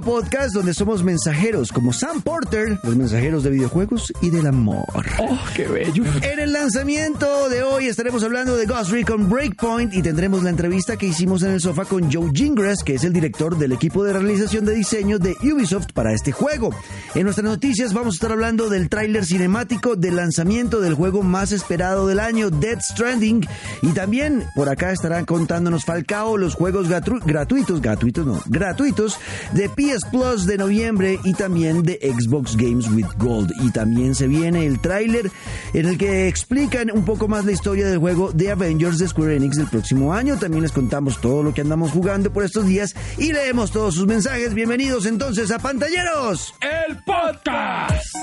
[0.00, 0.10] Podcast.
[0.10, 4.46] El único podcast donde somos mensajeros como Sam Porter, los mensajeros de videojuegos y del
[4.46, 4.84] amor.
[5.18, 6.04] Oh, qué bello.
[6.22, 10.96] En el lanzamiento de hoy estaremos hablando de Ghost Recon Breakpoint y tendremos la entrevista
[10.96, 14.12] que hicimos en el sofá con Joe Gingras, que es el director del equipo de
[14.12, 16.74] realización de diseño de Ubisoft para este juego.
[17.14, 21.52] En nuestras noticias vamos a estar hablando del tráiler cinemático del lanzamiento del juego más
[21.52, 23.46] esperado del año, Dead Stranding,
[23.82, 29.18] y también por acá estarán contándonos Falcao los juegos gratuitos, gratuitos no, gratuitos
[29.52, 33.50] de PS Plus de noviembre y también de Xbox Games with Gold.
[33.60, 35.30] Y también se viene el tráiler
[35.74, 39.36] en el que explican un poco más la historia del juego de Avengers de Square
[39.36, 40.38] Enix del próximo año.
[40.38, 44.06] También les contamos todo lo que andamos jugando por estos días y leemos todos sus
[44.06, 44.54] mensajes.
[44.54, 46.54] Bienvenidos entonces a Pantalleros.
[46.60, 48.14] El podcast.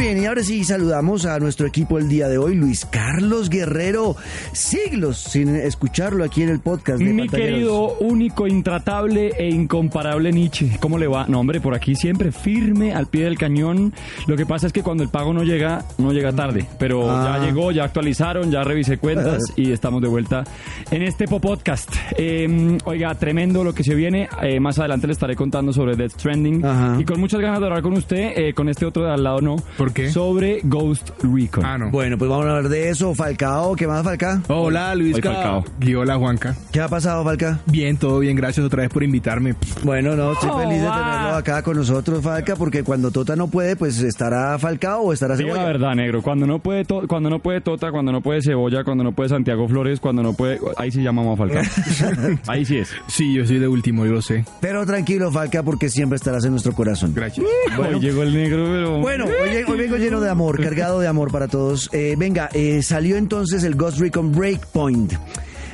[0.00, 4.16] Bien, y ahora sí saludamos a nuestro equipo el día de hoy, Luis Carlos Guerrero.
[4.52, 10.78] Siglos sin escucharlo aquí en el podcast de Mi querido, único, intratable e incomparable Nietzsche.
[10.80, 11.26] ¿Cómo le va?
[11.28, 13.92] No, hombre, por aquí siempre firme, al pie del cañón.
[14.26, 16.64] Lo que pasa es que cuando el pago no llega, no llega tarde.
[16.78, 17.36] Pero Ah.
[17.38, 20.44] ya llegó, ya actualizaron, ya revisé cuentas y estamos de vuelta
[20.90, 21.94] en este podcast.
[22.16, 24.28] Eh, oiga, tremendo lo que se viene.
[24.42, 26.64] Eh, más adelante le estaré contando sobre Death Stranding.
[26.64, 26.96] Ajá.
[26.98, 29.40] Y con muchas ganas de hablar con usted, eh, con este otro de al lado
[29.42, 29.56] no.
[29.90, 30.10] ¿Por qué?
[30.10, 31.64] Sobre Ghost Recon.
[31.64, 31.90] Ah, no.
[31.90, 33.12] Bueno, pues vamos a hablar de eso.
[33.14, 34.40] Falcao, ¿qué más, Falca?
[34.48, 35.16] Hola, Luis.
[35.16, 35.64] Hoy Falcao.
[35.80, 36.54] Y hola, Juanca.
[36.72, 37.58] ¿Qué ha pasado, Falca?
[37.66, 38.36] Bien, todo bien.
[38.36, 39.54] Gracias otra vez por invitarme.
[39.82, 43.48] Bueno, no, estoy Oh, feliz de tenerlo acá con nosotros, Falca, porque cuando Tota no
[43.48, 45.56] puede, pues estará Falcao o estará Cebolla.
[45.62, 46.22] la verdad, negro.
[46.22, 49.28] Cuando no puede to- cuando no puede Tota, cuando no puede Cebolla, cuando no puede
[49.30, 50.58] Santiago Flores, cuando no puede...
[50.76, 51.62] Ahí sí llamamos a Falcao.
[52.46, 52.90] ahí sí es.
[53.08, 54.44] Sí, yo soy de último, yo lo sé.
[54.60, 57.12] Pero tranquilo, Falca, porque siempre estarás en nuestro corazón.
[57.14, 57.46] Gracias.
[57.78, 58.98] Hoy llegó el negro, pero...
[59.00, 61.88] Bueno, hoy, hoy vengo lleno de amor, cargado de amor para todos.
[61.94, 65.14] Eh, venga, eh, salió entonces el Ghost Recon Breakpoint.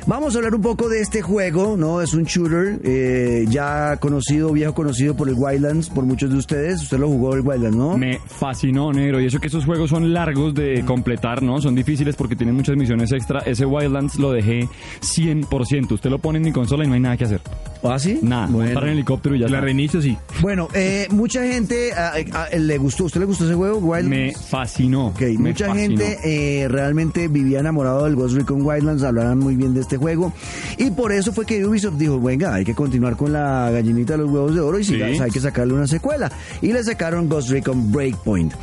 [0.07, 2.01] Vamos a hablar un poco de este juego, ¿no?
[2.01, 6.81] Es un shooter eh, ya conocido, viejo conocido por el Wildlands, por muchos de ustedes.
[6.81, 7.97] Usted lo jugó el Wildlands, ¿no?
[7.97, 9.19] Me fascinó, negro.
[9.19, 11.59] Y eso que esos juegos son largos de completar, ¿no?
[11.59, 13.41] Son difíciles porque tienen muchas misiones extra.
[13.41, 14.69] Ese Wildlands lo dejé
[15.01, 15.91] 100%.
[15.91, 17.41] Usted lo pone en mi consola y no hay nada que hacer.
[17.83, 18.19] ¿Ah, sí?
[18.23, 18.47] Nada.
[18.47, 18.63] Bueno.
[18.63, 20.17] Montar en helicóptero y ya La reinicio, sí.
[20.39, 22.13] Bueno, eh, mucha gente ah,
[22.57, 23.03] le gustó.
[23.03, 24.09] ¿Usted le gustó ese juego, Wildlands?
[24.09, 25.07] Me fascinó.
[25.07, 25.97] Ok, me mucha fascinó.
[25.99, 30.33] gente eh, realmente vivía enamorado del Ghost Recon Wildlands, hablaban muy bien de este juego
[30.77, 34.19] y por eso fue que Ubisoft dijo, venga, hay que continuar con la gallinita de
[34.19, 35.01] los huevos de oro y si Sí.
[35.01, 36.31] hay que sacarle una secuela.
[36.61, 38.53] Y le sacaron Ghost Recon Breakpoint.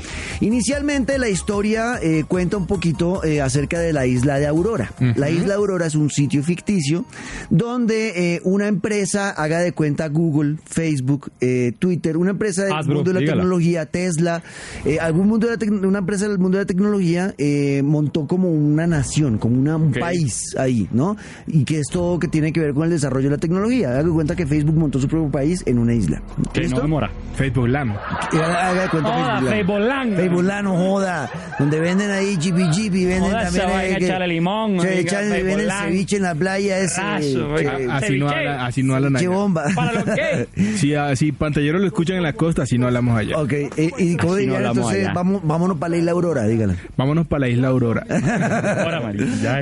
[0.40, 4.92] Inicialmente la historia eh, cuenta un poquito eh, acerca de la isla de Aurora.
[5.16, 7.04] La isla Aurora es un sitio ficticio
[7.50, 13.04] donde eh, una empresa, haga de cuenta Google, Facebook, eh, Twitter, una empresa del mundo
[13.04, 13.36] de la dígala.
[13.42, 14.42] tecnología, Tesla,
[14.84, 18.50] eh, algún mundo de la una empresa del mundo de la tecnología eh, montó como
[18.50, 21.16] una nación, como una- un país ahí, ¿no?
[21.46, 23.90] Y que es todo que tiene que ver con el desarrollo de la tecnología.
[23.98, 26.22] Haga cuenta que Facebook montó su propio país en una isla.
[26.52, 27.10] Que no demora.
[27.36, 27.94] Facebook Lam.
[28.32, 29.50] Y haga, cuenta Joda, Facebook.
[29.50, 30.16] Facebookland.
[30.16, 31.30] Facebookland, no joda.
[31.58, 33.64] Donde venden ahí jibi jibi, venden Joda, también.
[33.68, 35.84] esa eh, que- echarle limón, Se echan, venden Facebookland.
[35.88, 37.00] ceviche en la playa ese.
[37.00, 37.88] Que-.
[37.90, 39.28] Así no, habla, así no hablan allá.
[39.28, 39.64] bomba.
[39.74, 40.48] ¿Para lo qué?
[40.76, 43.38] Si así pantalleros lo escuchan en la costa, así no hablamos allá.
[43.38, 45.12] Ok, eh, y cómo dirían no hablamos entonces, allá.
[45.14, 46.76] vamos, vámonos para la isla Aurora, dígala.
[46.96, 48.04] Vámonos para la isla Aurora.
[48.10, 49.12] Ahora.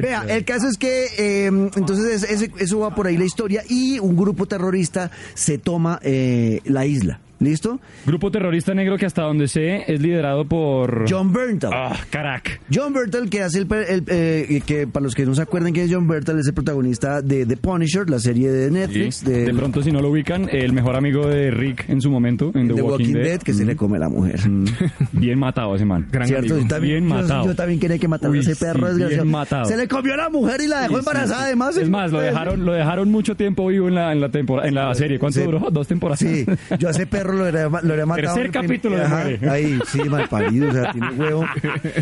[0.00, 2.23] Vea, el caso es que eh, entonces
[2.59, 7.21] eso va por ahí la historia y un grupo terrorista se toma eh, la isla.
[7.43, 7.81] ¿Listo?
[8.07, 11.05] Grupo terrorista negro que hasta donde sé es liderado por...
[11.09, 11.71] John Berntal.
[11.75, 12.61] Ah, carac.
[12.73, 15.73] John Bertal, que hace el, per- el, eh, que para los que no se acuerden
[15.73, 19.27] quién es John Bertal, es el protagonista de The Punisher, la serie de Netflix, Sí.
[19.27, 22.53] de, De pronto, si no lo ubican, el mejor amigo de Rick en su momento,
[22.55, 24.49] en The, Walking, Dead, que se le come a la mujer.
[24.49, 24.65] Mm.
[25.13, 26.07] Bien matado ese man.
[26.11, 26.55] Gran ¿Cierto?
[26.55, 26.59] amigo.
[26.63, 27.47] Yo también, Bien yo- matado.
[27.47, 29.25] Yo, también quería que matara a ese sí, perro bien desgraciado.
[29.27, 29.65] matado.
[29.67, 31.45] Se le comió a la mujer y la dejó Sí, embarazada, sí.
[31.47, 31.77] además.
[31.77, 34.75] Es más, lo dejaron, lo dejaron mucho tiempo vivo en la, en la, temporada, en
[34.75, 35.19] la serie.
[35.19, 35.45] ¿Cuánto Sí.
[35.47, 35.71] duró?
[35.71, 36.21] ¿Dos temporadas?
[36.21, 36.45] Sí,
[36.79, 38.34] yo a ese perro lo habría, lo habría matado.
[38.34, 39.25] Tercer capítulo de Ajá.
[39.50, 41.44] Ahí, sí, mal parido, o sea, tiene huevo.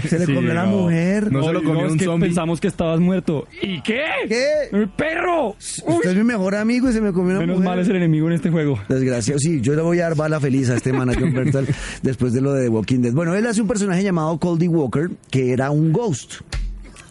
[0.09, 0.71] Se le Sí, comió a la no.
[0.77, 1.32] mujer.
[1.32, 2.29] No se lo comió un que zombie.
[2.29, 3.47] Pensamos que estabas muerto.
[3.62, 4.03] ¿Y qué?
[4.29, 4.44] ¿Qué?
[4.73, 5.50] ¡El perro!
[5.50, 7.69] Uy, Usted es mi mejor amigo y se me comió una Menos mujer.
[7.71, 8.79] mal es el enemigo en este juego.
[8.88, 11.67] Desgraciado, sí, yo le voy a dar bala feliz a este man, a John Bertal,
[12.03, 13.12] después de lo de The Walking Dead.
[13.12, 16.41] Bueno, él hace un personaje llamado Coldy Walker, que era un ghost.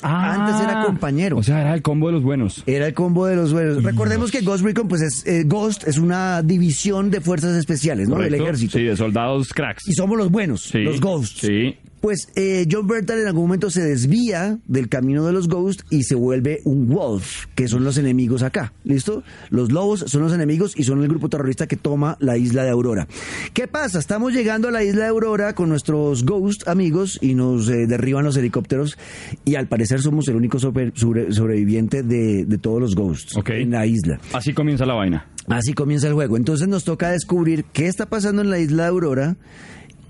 [0.01, 1.37] Antes era compañero.
[1.37, 1.39] Ah.
[1.39, 2.63] O sea, era el combo de los buenos.
[2.65, 3.83] Era el combo de los buenos.
[3.83, 8.17] Recordemos que Ghost Recon, pues es, eh, Ghost es una división de fuerzas especiales, ¿no?
[8.17, 8.77] Del ejército.
[8.77, 9.87] Sí, de soldados cracks.
[9.87, 11.41] Y somos los buenos, Sí, los Ghosts.
[11.41, 11.77] Sí.
[12.01, 16.03] Pues eh, John Bertal en algún momento se desvía del camino de los Ghosts y
[16.03, 18.73] se vuelve un Wolf, que son los enemigos acá.
[18.85, 19.23] ¿Listo?
[19.49, 22.69] Los lobos son los enemigos y son el grupo terrorista que toma la isla de
[22.69, 23.07] Aurora.
[23.53, 23.99] ¿Qué pasa?
[23.99, 28.23] Estamos llegando a la isla de Aurora con nuestros Ghost amigos y nos eh, derriban
[28.23, 28.97] los helicópteros
[29.43, 33.71] y al parecer somos el único sobre- sobre- sobreviviente de, de todos los Ghosts en
[33.71, 34.19] la isla.
[34.33, 35.27] Así comienza la vaina.
[35.47, 36.37] Así comienza el juego.
[36.37, 39.35] Entonces nos toca descubrir qué está pasando en la isla de Aurora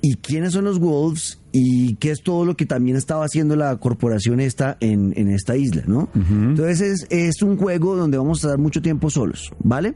[0.02, 3.76] y quiénes son los Wolves y qué es todo lo que también estaba haciendo la
[3.78, 6.10] corporación esta en, en esta isla, ¿no?
[6.14, 9.96] Entonces es, es un juego donde vamos a estar mucho tiempo solos, ¿vale?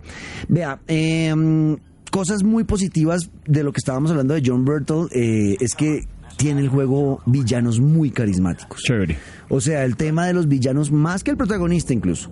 [0.50, 1.78] Vea, em,
[2.12, 6.02] cosas muy positivas de lo que estábamos hablando de John Bertel eh, es que
[6.38, 8.82] tiene el juego villanos muy carismáticos.
[8.82, 9.18] Chévere.
[9.50, 12.32] O sea, el tema de los villanos más que el protagonista incluso.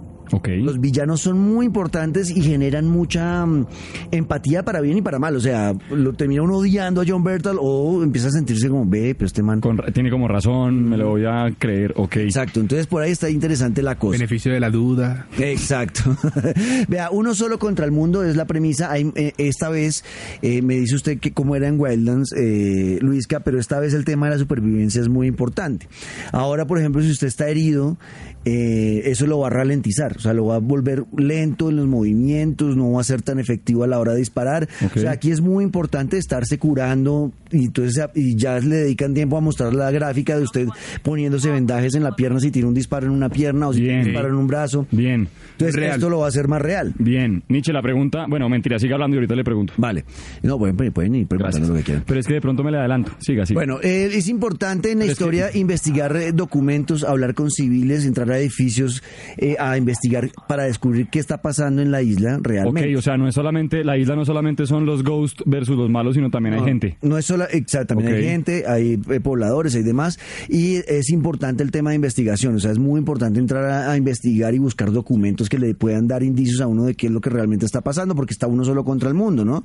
[0.61, 3.67] Los villanos son muy importantes y generan mucha mm,
[4.11, 5.35] empatía para bien y para mal.
[5.35, 9.15] O sea, lo termina uno odiando a John Bertal o empieza a sentirse como, ve,
[9.15, 9.61] pero este man...
[9.61, 11.93] Con- tiene como razón, me lo voy a creer.
[11.95, 12.17] Ok.
[12.17, 14.17] Exacto, entonces por ahí está interesante la cosa.
[14.17, 15.27] Beneficio de la duda.
[15.37, 16.15] Exacto.
[16.87, 18.91] Vea, uno solo contra el mundo es la premisa.
[18.91, 20.03] Hay, eh, esta vez,
[20.41, 24.05] eh, me dice usted que cómo era en Wildlands, eh, Luisca, pero esta vez el
[24.05, 25.87] tema de la supervivencia es muy importante.
[26.31, 27.97] Ahora, por ejemplo, si usted está herido,
[28.45, 31.87] eh, eso lo va a ralentizar, o sea, lo va a volver lento en los
[31.87, 34.67] movimientos, no va a ser tan efectivo a la hora de disparar.
[34.95, 39.37] O sea, aquí es muy importante estarse curando y entonces y ya le dedican tiempo
[39.37, 40.67] a mostrar la gráfica de usted
[41.03, 43.99] poniéndose vendajes en la pierna si tiene un disparo en una pierna o si tiene
[43.99, 44.87] un disparo en un brazo.
[44.91, 45.27] Bien.
[45.51, 45.95] Entonces Real.
[45.95, 46.93] esto lo va a hacer más real.
[46.97, 47.43] Bien.
[47.49, 48.25] Nietzsche, la pregunta.
[48.27, 49.73] Bueno, mentira, siga hablando y ahorita le pregunto.
[49.77, 50.03] Vale.
[50.41, 52.03] No, pueden, pueden ir preguntando lo que quieran.
[52.07, 53.11] Pero es que de pronto me le adelanto.
[53.19, 53.59] Siga, siga.
[53.59, 57.51] Bueno, eh, es importante en la Pero es que- historia investigar eh, documentos, hablar con
[57.51, 59.03] civiles, entrar a edificios,
[59.37, 62.95] eh, a investigar para descubrir qué está pasando en la isla ok, realmente.
[62.97, 66.15] o sea, no es solamente, la isla no solamente son los ghosts versus los malos,
[66.15, 66.97] sino también hay gente.
[67.01, 68.25] No es solo, exactamente, hay Ok.
[68.29, 70.19] gente, hay eh, pobladores, hay demás,
[70.49, 73.97] y es importante el tema de investigación, o sea, es muy importante entrar a, a
[73.97, 77.21] investigar y buscar documentos que le puedan dar indicios a uno de qué es lo
[77.21, 79.63] que realmente está pasando, porque está uno solo contra el mundo, ¿no?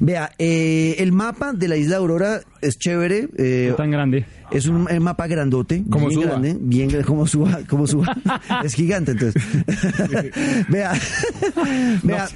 [0.00, 4.24] Vea, eh, el mapa de la isla Aurora es chévere, eh, No tan grande.
[4.50, 6.30] Es un mapa grandote, Como bien Suba.
[6.32, 8.16] grande, bien como suba, como suba.
[8.64, 9.42] es gigante entonces.
[10.68, 10.92] vea,
[12.02, 12.28] vea,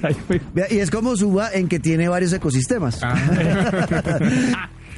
[0.47, 3.01] No y es como suba en que tiene varios ecosistemas.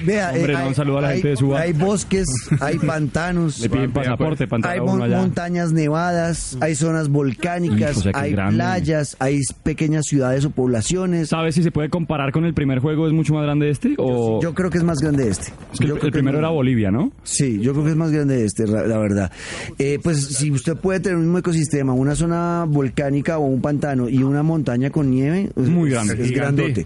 [0.06, 0.32] Vea.
[0.36, 1.60] Hombre, no, un saludo a la hay- gente de Suba.
[1.62, 2.28] Hay bosques,
[2.60, 5.18] hay pantanos, Le piden pasaporte para hay mon- allá.
[5.18, 8.56] montañas nevadas, hay zonas volcánicas, o sea, hay grande.
[8.56, 11.30] playas, hay pequeñas ciudades o poblaciones.
[11.30, 13.08] ¿Sabes si se puede comparar con el primer juego?
[13.08, 13.96] ¿Es mucho más grande este?
[13.98, 14.42] O...
[14.42, 15.52] Yo creo que es más grande este.
[15.74, 17.12] es que el, Yo creo el que primero era Bolivia, ¿no?
[17.24, 19.32] Sí, yo creo que es más grande este, la verdad.
[19.80, 24.10] Eh, pues si usted puede tener un mismo ecosistema, una zona volcánica o un pantano
[24.10, 26.86] y una montaña con nieve, es- Muy grande, es, grandote.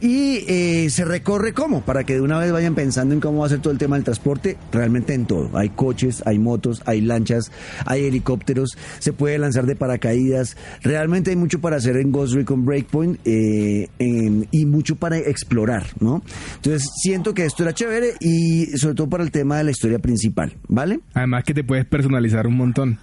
[0.00, 3.46] Y eh, se recorre cómo, para que de una vez vayan pensando en cómo va
[3.46, 5.50] a ser todo el tema del transporte, realmente en todo.
[5.56, 7.50] Hay coches, hay motos, hay lanchas,
[7.86, 10.56] hay helicópteros, se puede lanzar de paracaídas.
[10.82, 15.86] Realmente hay mucho para hacer en Ghost Recon Breakpoint eh, en- y mucho para explorar,
[16.00, 16.22] ¿no?
[16.56, 19.98] Entonces siento que esto era chévere y sobre todo para el tema de la historia
[19.98, 21.00] principal, ¿vale?
[21.14, 22.98] Además que te puedes personalizar un montón.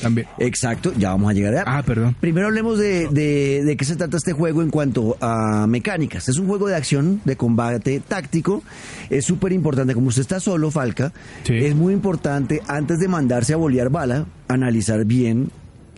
[0.00, 0.26] También.
[0.38, 1.64] Exacto, ya vamos a llegar allá.
[1.66, 2.16] Ah, perdón.
[2.20, 6.28] Primero hablemos de, de, de qué se trata este juego en cuanto a mecánicas.
[6.28, 8.62] Es un juego de acción, de combate táctico.
[9.10, 11.12] Es súper importante, como usted está solo, Falca,
[11.44, 11.54] Sí.
[11.54, 15.50] es muy importante, antes de mandarse a bolear bala, analizar bien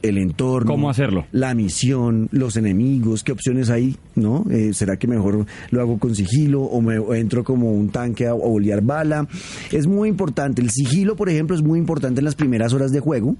[0.02, 0.70] el entorno.
[0.70, 1.26] ¿Cómo hacerlo?
[1.32, 4.44] La misión, los enemigos, qué opciones hay, ¿no?
[4.50, 8.26] Eh, ¿Será que mejor lo hago con sigilo o me o entro como un tanque
[8.26, 9.28] a, a bolear bala?
[9.72, 10.62] Es muy importante.
[10.62, 13.36] El sigilo, por ejemplo, es muy importante en las primeras horas de juego.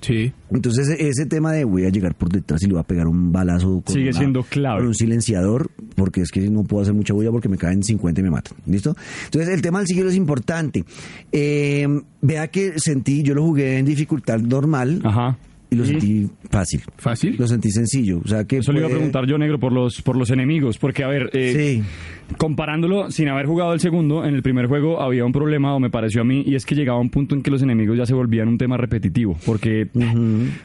[0.00, 0.32] Sí.
[0.52, 3.08] Entonces ese, ese tema de voy a llegar por detrás y le voy a pegar
[3.08, 4.78] un balazo con, Sigue una- siendo clave.
[4.78, 8.20] con un silenciador, porque es que no puedo hacer mucha bulla porque me caen 50
[8.20, 8.56] y me matan.
[8.66, 8.94] ¿Listo?
[9.24, 10.84] Entonces el tema del sigilo es importante.
[11.32, 11.88] Eh,
[12.22, 15.36] vea que sentí, yo lo jugué en dificultad normal Ajá.
[15.70, 16.80] Y lo sentí fácil.
[16.96, 17.36] ¿Fácil?
[17.38, 18.20] Lo sentí sencillo.
[18.24, 20.30] O sea que Eso le iba a puede- preguntar yo, negro, por los, por los
[20.30, 20.78] enemigos.
[20.78, 22.34] Porque, a ver, eh, Sí.
[22.36, 25.90] comparándolo sin haber jugado el segundo, en el primer juego había un problema, o me
[25.90, 28.14] pareció a mí, y es que llegaba un punto en que los enemigos ya se
[28.14, 29.36] volvían un tema repetitivo.
[29.44, 29.88] Porque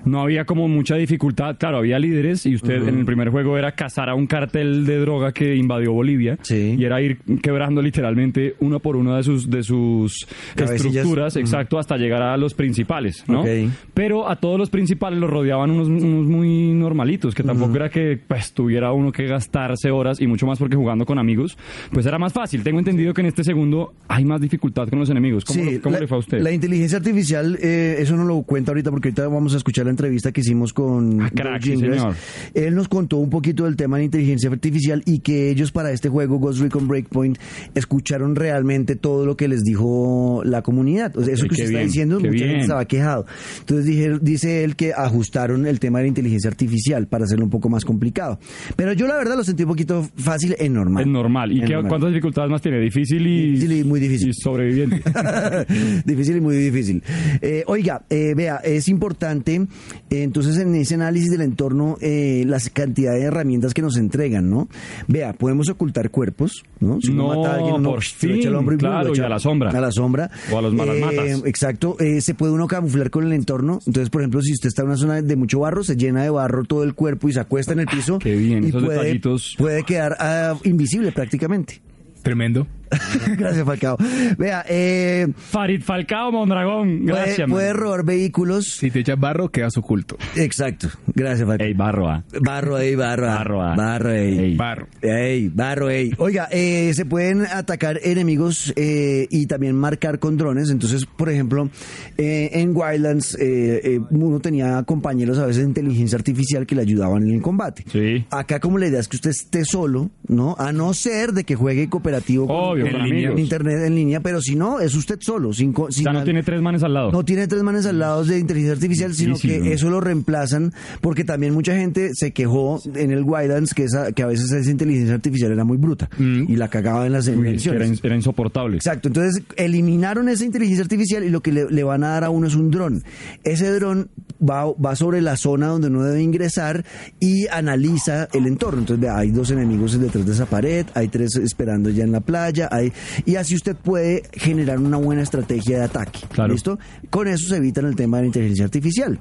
[0.05, 1.57] no había como mucha dificultad.
[1.57, 4.98] Claro, había líderes, y usted en el primer juego era cazar a un cartel de
[5.00, 6.38] droga que invadió Bolivia.
[6.41, 6.75] Sí.
[6.77, 10.95] Y era ir quebrando literalmente uno por uno de sus, de sus Cabecillas.
[10.95, 13.41] estructuras, exacto, hasta llegar a los principales, ¿no?
[13.41, 13.48] Ok.
[13.93, 17.90] Pero a todos los principales principales los rodeaban unos, unos muy normalitos, que tampoco era
[17.90, 21.58] que pues tuviera uno que gastarse horas y mucho más porque jugando con amigos,
[21.92, 22.62] pues era más fácil.
[22.64, 25.46] Tengo entendido que en este segundo hay más dificultad con los enemigos.
[25.46, 26.42] ¿Cómo, Sí, lo- cómo la, le fue a usted?
[26.42, 29.92] La inteligencia artificial, eh, eso no lo cuenta ahorita porque ahorita vamos a escuchar la
[29.92, 32.14] entrevista que hicimos con Ah, crack, sí, señor.
[32.54, 36.10] Él nos contó un poquito del tema de inteligencia artificial y que ellos para este
[36.10, 37.38] juego Ghost Recon Breakpoint
[37.74, 41.16] escucharon realmente todo lo que les dijo la comunidad.
[41.18, 42.62] O sea, eso Ay, que usted está bien, diciendo, qué mucha gente bien.
[42.62, 43.26] estaba quejado.
[43.60, 47.52] Entonces dije- dice él que ajustaron el tema de la inteligencia artificial para hacerlo un
[47.52, 48.40] poco más complicado.
[48.75, 51.04] Pero yo la verdad lo sentí un poquito fácil en normal.
[51.04, 51.52] Es normal.
[51.52, 51.90] ¿Y En qué, normal.
[51.90, 52.80] cuántas dificultades más tiene?
[52.80, 54.30] Difícil y, Difícil y muy difícil.
[54.30, 55.02] y sobreviviente.
[56.06, 57.04] difícil y muy difícil.
[57.42, 62.60] Eh, oiga, eh, vea, es importante eh, entonces en ese análisis del entorno eh, la
[62.74, 64.68] cantidad de herramientas que nos entregan, ¿no?
[65.08, 67.00] Vea, podemos ocultar cuerpos, ¿no?
[67.02, 69.08] Si uno No, mata a alguien, uno por lo echa al fin, hombro y claro,
[69.08, 69.70] lo echa y a la sombra.
[69.72, 70.32] A la sombra.
[70.52, 71.44] O a los malas matas.
[71.46, 71.98] Exacto.
[72.20, 73.80] Se puede uno camuflar con el entorno.
[73.86, 76.30] Entonces, por ejemplo, si usted está en una zona de mucho barro, se llena de
[76.30, 78.20] barro todo el cuerpo y se acuesta en el piso.
[78.20, 79.56] qué bien, y esos puede, detallitos.
[79.58, 81.82] puede quedar ah, invisible prácticamente.
[82.24, 82.68] Tremendo.
[83.38, 83.98] Gracias, Falcao.
[84.38, 87.00] Vea, eh, Farid Falcao Mondragón.
[87.06, 87.50] puede, Gracias.
[87.50, 87.78] puede man.
[87.82, 88.66] robar vehículos.
[88.68, 90.18] Si te echas barro, quedas oculto.
[90.36, 90.88] Exacto.
[91.08, 91.68] Gracias, Falcao.
[91.68, 92.24] Ey, barro, ah.
[92.42, 93.30] Barro ahí, barro.
[93.30, 93.36] ah.
[93.38, 93.76] Barro, ah.
[93.76, 94.40] Barro ahí.
[94.40, 94.56] Ey.
[94.56, 94.88] Barro.
[95.02, 96.12] Ey, barro, ey.
[96.18, 100.70] Oiga, eh, se pueden atacar enemigos eh, y también marcar con drones.
[100.70, 101.70] Entonces, por ejemplo,
[102.18, 106.82] eh, en Wildlands eh, eh, uno tenía compañeros a veces de inteligencia artificial que le
[106.82, 107.84] ayudaban en el combate.
[107.92, 108.26] Sí.
[108.30, 110.56] Acá como la idea es que usted esté solo, ¿no?
[110.60, 113.40] A no ser de que juegue cooperativo con- Con con en amigos.
[113.40, 116.25] internet en línea, pero si no, es usted solo, sin, co- O sea, no al-
[116.25, 117.12] tiene tres manes al lado.
[117.12, 119.74] no tiene tres manes al lado de inteligencia artificial, sino Difícil, que ¿no?
[119.75, 124.24] eso lo reemplazan porque también mucha gente se quejó en el Wildlands que, esa, que
[124.24, 126.46] a veces esa inteligencia artificial era muy bruta Mm.
[126.52, 127.82] y la cagaba en las Uy, es que invenciones.
[127.82, 128.75] era, in- era insoportable.
[128.78, 132.30] Exacto, entonces eliminaron esa inteligencia artificial y lo que le, le van a dar a
[132.30, 133.04] uno es un dron.
[133.44, 134.10] Ese dron
[134.42, 136.86] va, va sobre la zona donde uno debe ingresar
[137.20, 138.80] y analiza el entorno.
[138.80, 142.20] Entonces, vea, hay dos enemigos detrás de esa pared, hay tres esperando ya en la
[142.22, 142.91] playa, hay,
[143.25, 146.20] y así usted puede generar una buena estrategia de ataque.
[146.32, 146.53] Claro.
[146.53, 146.79] ¿Listo?
[147.10, 149.20] Con eso se evitan el tema de la inteligencia artificial.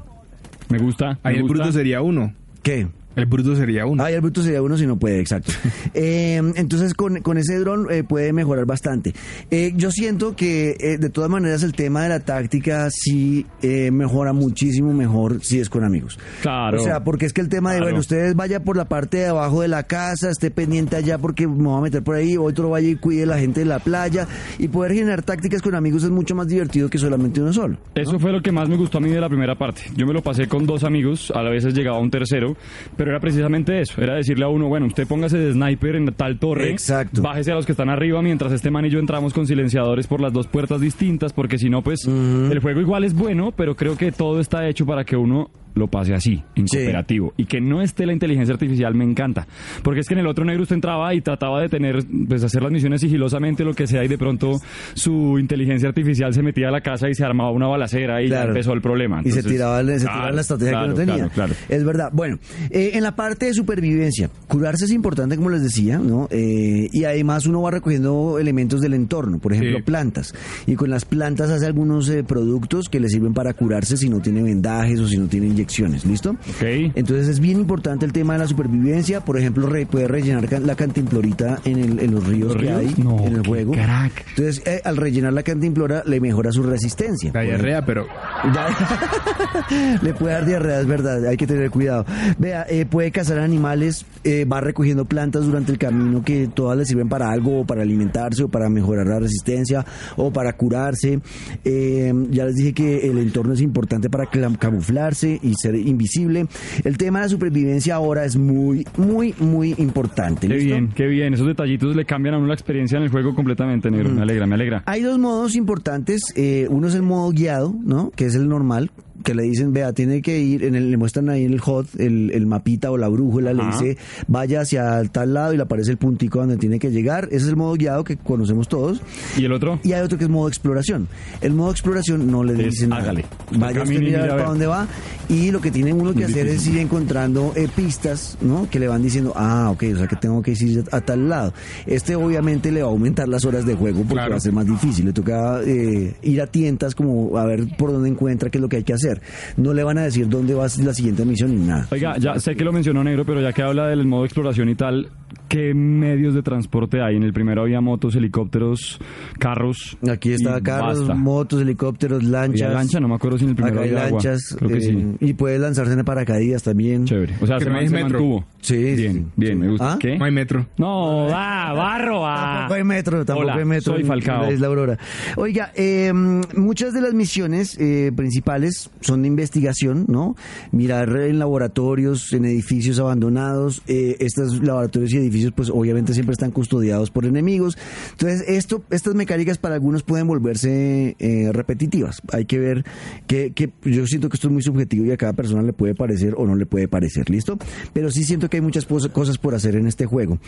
[0.68, 1.18] Me gusta.
[1.22, 1.58] Ahí me el gusta.
[1.58, 2.32] bruto sería uno.
[2.62, 2.88] ¿Qué?
[3.16, 4.02] El bruto sería uno.
[4.02, 5.52] Ah, y el bruto sería uno si no puede, exacto.
[5.95, 9.12] Eh, entonces, con, con ese dron eh, puede mejorar bastante.
[9.50, 14.92] Eh, yo siento que, de todas maneras, el tema de la táctica sí mejora muchísimo
[14.95, 16.19] mejor si es con amigos.
[16.40, 16.81] Claro.
[16.81, 19.26] O sea, porque es que el tema de, bueno, ustedes vaya por la parte de
[19.26, 22.71] abajo de la casa, esté pendiente allá porque me voy a meter por ahí, otro
[22.71, 24.26] vaya y cuide la gente de la playa,
[24.59, 27.76] y poder generar tácticas con amigos es mucho más divertido que solamente uno solo.
[27.95, 29.83] Eso fue lo que más me gustó a mí de la primera parte.
[29.97, 32.57] Yo me lo pasé con dos amigos, a veces llegaba un tercero,
[33.02, 36.38] pero era precisamente eso, era decirle a uno, bueno, usted póngase de sniper en tal
[36.38, 37.21] torre, Exacto.
[37.21, 40.21] bájese a los que están arriba mientras este man y yo entramos con silenciadores por
[40.21, 43.97] las dos puertas distintas, porque si no, pues el juego igual es bueno, pero creo
[43.97, 46.76] que todo está hecho para que uno lo pase así, en Sí.
[46.79, 47.33] cooperativo.
[47.37, 49.47] Y que no esté la inteligencia artificial me encanta.
[49.83, 52.62] Porque es que en el otro negro usted entraba y trataba de tener, pues hacer
[52.62, 54.61] las misiones sigilosamente, lo que sea, y de pronto
[54.95, 58.45] su inteligencia artificial se metía a la casa y se armaba una balacera y ya
[58.45, 59.21] empezó el problema.
[59.25, 61.14] y se tiraba, se tiraba claro, la estrategia claro, que no tenía.
[61.29, 61.55] Claro, claro.
[61.69, 62.11] Es verdad.
[62.12, 62.38] Bueno,
[62.71, 66.29] eh, en la parte de supervivencia, curarse es importante, como les decía, ¿no?
[66.31, 69.83] Eh, y además uno va recogiendo elementos del entorno, por ejemplo, Sí.
[69.85, 70.35] plantas.
[70.67, 74.21] Y con las plantas hace algunos eh, productos que le sirven para curarse si no
[74.21, 76.04] tiene vendajes o si no tiene inyecciones.
[76.04, 76.31] ¿Listo?
[76.31, 76.62] Ok.
[76.95, 79.21] Entonces es bien importante el tema de la supervivencia.
[79.25, 82.78] Por ejemplo, re- puede rellenar la cantimplorita en, el- en los ríos ¿Los que ríos?
[82.78, 83.73] hay No, en el juego.
[83.75, 87.31] Entonces, eh, al rellenar la cantimplora le mejora su resistencia.
[87.35, 88.07] La diarrea, pero
[90.02, 92.04] Le puede dar diarrea, es verdad, hay que tener cuidado.
[92.38, 96.85] Vea, eh, puede cazar animales, eh, va recogiendo plantas durante el camino que todas le
[96.85, 99.85] sirven para algo, o para alimentarse, o para mejorar la resistencia,
[100.16, 101.21] o para curarse.
[101.64, 104.26] Eh, ya les dije que el entorno es importante para
[104.59, 106.47] camuflarse y ser invisible.
[106.85, 110.49] El tema de la supervivencia ahora es muy, muy, muy importante.
[110.49, 110.66] Qué ¿listo?
[110.66, 111.35] bien, qué bien.
[111.35, 114.11] Esos detallitos le cambian a uno la experiencia en el juego completamente, negro.
[114.11, 114.82] Me alegra, me alegra.
[114.87, 116.23] Hay dos modos importantes.
[116.37, 118.11] eh, uno es el modo guiado, ¿no?
[118.14, 118.90] Que es el normal,
[119.23, 121.99] que le dicen, vea, tiene que ir, en el, le muestran ahí en el HOT,
[122.00, 123.79] el, el mapita o la brújula, le Ajá.
[123.81, 123.99] dice,
[124.29, 127.26] vaya hacia tal lado y le aparece el puntico donde tiene que llegar.
[127.31, 129.00] Ese es el modo guiado que conocemos todos.
[129.37, 129.79] ¿Y el otro?
[129.83, 131.09] Y hay otro que es modo exploración.
[131.41, 133.02] El modo exploración no le Es, dice nada.
[133.02, 133.25] hágale.
[133.57, 134.87] Vaya usted mira a ver para dónde va.
[135.29, 138.69] Y lo que tiene uno que hacer es ir encontrando eh, pistas, ¿no?
[138.71, 141.52] Que le van diciendo, ah, ok, o sea que tengo que ir a tal lado.
[141.87, 144.31] Este obviamente le va a aumentar las horas de juego porque Claro.
[144.33, 145.07] va a ser más difícil.
[145.07, 148.69] Le toca eh, ir a tientas como a ver por dónde encuentra qué es lo
[148.69, 149.12] que hay que hacer.
[149.57, 151.87] No le van a decir dónde va la siguiente misión ni nada.
[151.90, 154.75] Oiga, ya sé que lo mencionó Negro, pero ya que habla del modo exploración y
[154.75, 155.09] tal,
[155.48, 157.16] ¿qué medios de transporte hay?
[157.16, 158.98] En el primero había motos, helicópteros,
[159.38, 159.96] carros.
[160.10, 161.14] Aquí está carros, basta.
[161.14, 162.62] motos, helicópteros, lanchas.
[162.68, 164.18] Había lancha, no me acuerdo si en el primero Acá hay había agua.
[164.22, 164.56] lanchas.
[164.58, 165.16] Creo que eh, sí.
[165.20, 167.04] Y puedes lanzarse en paracaídas también.
[167.04, 167.34] Chévere.
[167.40, 168.18] O sea, se, no man- hay se metro.
[168.18, 168.44] mantuvo.
[168.60, 169.24] Sí, sí, Bien, sí.
[169.36, 169.92] bien, me gusta.
[169.94, 169.98] ¿Ah?
[169.98, 170.16] ¿Qué?
[170.18, 170.66] No hay metro.
[170.78, 172.34] No, va, barro, va.
[172.58, 173.94] Tampoco hay metro, tampoco Hola, hay metro.
[173.94, 174.44] soy Falcao.
[174.50, 174.98] en la Aurora.
[175.36, 180.36] Oiga, eh, muchas de las misiones eh, principales son de investigación, ¿no?
[180.70, 183.82] Mirar en laboratorios, en edificios abandonados.
[183.88, 187.79] Eh, estos laboratorios y edificios, pues obviamente siempre están custodiados por enemigos.
[188.12, 192.21] Entonces, esto, estas mecánicas para algunos pueden volverse eh, repetitivas.
[192.33, 192.85] Hay que ver
[193.26, 195.95] que, que yo siento que esto es muy subjetivo y a cada persona le puede
[195.95, 197.59] parecer o no le puede parecer, ¿listo?
[197.93, 200.38] Pero sí siento que hay muchas cosas por hacer en este juego.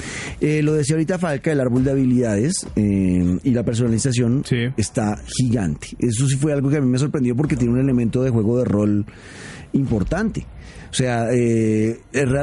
[0.41, 4.57] Eh, lo decía ahorita Falca, el árbol de habilidades eh, y la personalización Sí.
[4.77, 5.89] está gigante.
[5.99, 8.59] Eso sí fue algo que a mí me sorprendió porque tiene un elemento de juego
[8.59, 9.07] de rol
[9.75, 10.47] importante.
[10.91, 11.99] O sea, eh,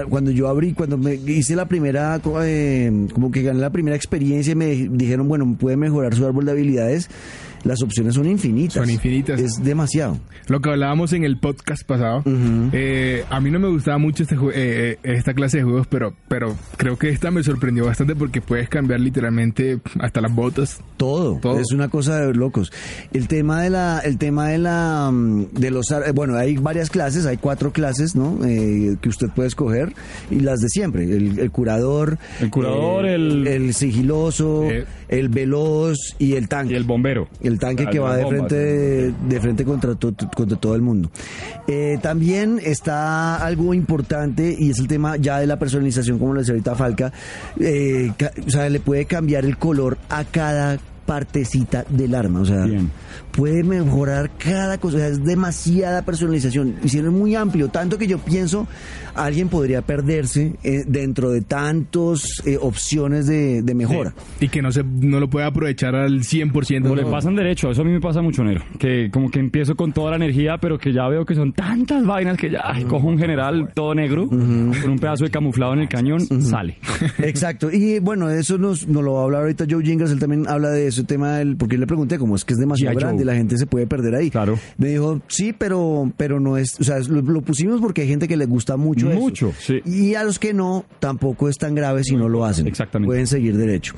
[0.10, 4.52] cuando yo abrí, cuando me hice la primera, eh, como que gané la primera experiencia
[4.52, 7.10] y me dijeron, bueno, puede mejorar su árbol de habilidades,
[7.63, 8.74] las opciones son infinitas.
[8.75, 9.39] Son infinitas.
[9.39, 10.18] Es demasiado.
[10.48, 14.36] Lo que hablábamos en el podcast pasado, eh, a mí no me gustaba mucho este
[14.36, 18.41] eh, eh, esta clase de juegos, pero, pero creo que esta me sorprendió bastante porque
[18.41, 20.82] puedes cambiar literalmente hasta las botas.
[20.98, 21.60] Todo, Todo.
[21.60, 22.72] es una cosa de locos.
[23.13, 26.89] El tema de la, el tema de la, mm, de los, eh, bueno, hay varias
[26.89, 28.39] clases, hay cuatro clases, ¿no?
[28.46, 29.94] Eh, que usted puede escoger
[30.30, 34.86] y las de siempre, el, el curador, El curador, eh, el- el sigiloso, Eh.
[35.10, 36.74] el veloz y el tanque.
[36.74, 37.27] Y el bombero.
[37.41, 41.10] El tanque Ah, que va de frente, de, frente contra, to- contra todo el mundo.
[41.67, 46.39] Eh, también está algo importante y es el tema ya de la personalización, como lo
[46.39, 47.12] decía ahorita Falca.
[47.60, 48.12] Eh,
[48.46, 50.77] o sea, le puede cambiar el color a cada
[51.12, 52.89] partecita del arma, o sea, Bien.
[53.32, 58.18] puede mejorar cada cosa, o sea, es demasiada personalización, hicieron muy amplio, tanto que yo
[58.18, 58.65] pienso
[59.13, 64.13] alguien podría perderse eh, dentro de tantas opciones de, de mejora.
[64.39, 66.89] Y que no se no lo puede aprovechar al 100%.
[66.89, 67.12] O le no.
[67.12, 68.63] pasan derecho, eso a mí me pasa mucho, Nero.
[68.80, 72.06] Que como que empiezo con toda la energía, pero que ya veo que son tantas
[72.06, 75.80] vainas que ya ay, cojo un general todo negro, con un pedazo de camuflado en
[75.80, 76.77] el cañón, sale.
[77.20, 80.48] Exacto, y bueno, eso nos, nos lo va a hablar ahorita Joe Jingles, él también
[80.48, 83.24] habla de ese tema, del, porque yo le pregunté cómo es que es demasiado grande
[83.24, 84.29] y la gente se puede perder ahí.
[84.29, 84.58] Claro.
[84.77, 88.27] Me dijo, sí, pero, pero no es, o sea, lo, lo pusimos porque hay gente
[88.27, 89.20] que le gusta mucho eso.
[89.20, 89.81] Mucho, sí.
[89.86, 92.67] Y a los que no, tampoco es tan grave si no lo hacen.
[92.67, 93.08] Exactamente.
[93.08, 93.93] Pueden seguir derecho.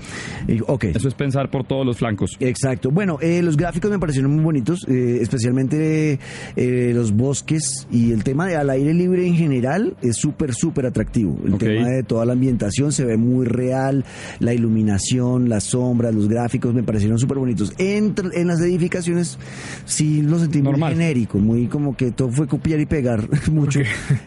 [0.48, 0.86] Y, ok.
[0.86, 2.32] Eso es pensar por todos los flancos.
[2.40, 2.92] Exacto.
[2.92, 6.20] Bueno, eh, los gráficos me parecieron muy bonitos, eh, especialmente
[6.56, 10.86] eh, los bosques y el tema de al aire libre en general es súper, súper
[10.86, 11.38] atractivo.
[11.46, 14.06] El tema de toda la ambientación se ve muy real,
[14.40, 17.74] la iluminación, las sombras, los gráficos me parecieron súper bonitos.
[17.78, 19.38] En, en las edificaciones
[19.86, 20.94] sí lo sentí muy Normal.
[20.94, 23.80] genérico, muy como que todo fue copiar y pegar mucho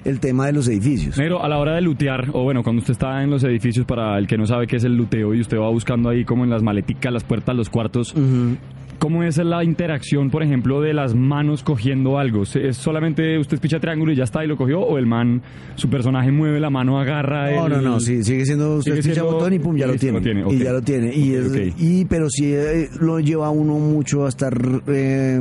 [0.04, 1.14] el tema de los edificios.
[1.16, 4.18] Pero a la hora de lutear, o bueno, cuando usted está en los edificios, para
[4.18, 6.50] el que no sabe qué es el luteo y usted va buscando ahí como en
[6.50, 8.14] las maleticas, las puertas, los cuartos,
[8.98, 12.44] ¿cómo es la interacción, por ejemplo, de las manos cogiendo algo?
[12.44, 14.80] ¿Se- ¿Es solamente usted picha triángulo y ya está y lo cogió?
[14.80, 15.42] ¿O el man,
[15.76, 19.02] su personaje mueve la mano, agarra No, el- no, no, sí, sigue siendo usted Sigue
[19.02, 20.18] picha siendo- botón y pum, ya lo tiene.
[20.18, 20.52] lo tiene, ok.
[20.52, 21.14] Y ya lo tiene.
[21.14, 24.56] Y, es- y pero sí eh, lo lleva uno mucho a estar
[24.86, 25.40] eh,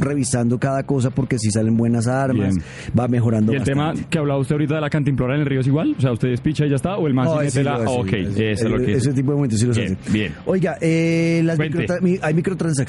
[0.00, 2.64] revisando cada cosa porque si salen buenas armas, Bien.
[2.98, 5.60] va mejorando ¿Y el tema que hablaba usted ahorita de la cantimplora en el río
[5.60, 5.94] es igual?
[5.96, 7.76] O sea, usted despicha y ya está, o el man sí ese mete la...
[7.76, 8.92] hace, ok, ese- eso es lo que...
[8.92, 10.12] Ese tipo de momentos sí los Bien, hace.
[10.12, 10.32] bien.
[10.46, 12.81] Oiga, eh, las hay microtransacciones.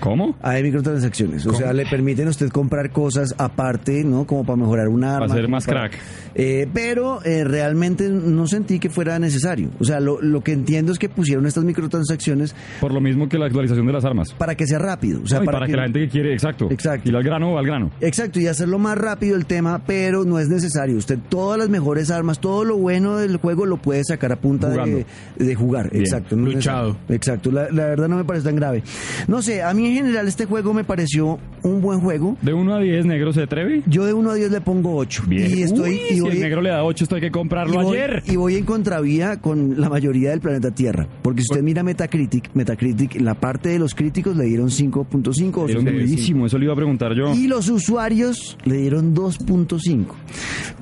[0.00, 0.36] ¿Cómo?
[0.42, 1.58] Hay microtransacciones, o ¿Cómo?
[1.58, 4.26] sea, le permiten a usted comprar cosas aparte, ¿no?
[4.26, 5.26] Como para mejorar un arma.
[5.28, 5.98] ser como más para- crack.
[6.38, 9.70] Eh, pero eh, realmente no sentí que fuera necesario.
[9.80, 13.38] O sea, lo, lo que entiendo es que pusieron estas microtransacciones Por lo mismo que
[13.38, 14.34] la actualización de las armas.
[14.34, 15.22] para que sea rápido.
[15.24, 15.72] O sea, No, y para, que...
[15.72, 16.68] la gente que quiere, exacto.
[16.70, 17.08] Exacto.
[17.08, 17.90] Ir al grano o al grano.
[18.02, 20.98] Exacto, y hacerlo más rápido el tema, pero no es necesario.
[20.98, 24.68] Usted todas las mejores armas, todo lo bueno del juego lo puede sacar a punta
[24.68, 25.06] de,
[25.38, 25.88] de jugar.
[25.90, 26.02] Bien.
[26.02, 26.36] Exacto.
[26.36, 26.98] no Luchado.
[27.08, 28.82] Exacto, la, la verdad no me parece tan grave.
[29.28, 32.36] No sé, a mí en general este juego me pareció un buen juego.
[32.42, 33.82] De 1 a 10, negro se atreve.
[33.86, 35.24] Yo de 1 a 10 le pongo 8.
[35.26, 35.50] Bien.
[35.58, 37.80] Y estoy Uy, y si voy, el negro le da 8, esto hay que comprarlo
[37.80, 38.22] y voy- ayer.
[38.26, 41.08] y voy en contravía con la mayoría del planeta Tierra.
[41.22, 45.68] Porque si usted mira Metacritic, Metacritic, la parte de los críticos le dieron 5.5 o
[45.68, 45.92] Era un 5.5.
[45.92, 47.34] durísimo, eso le iba a preguntar yo.
[47.34, 50.06] Y los usuarios le dieron 2.5.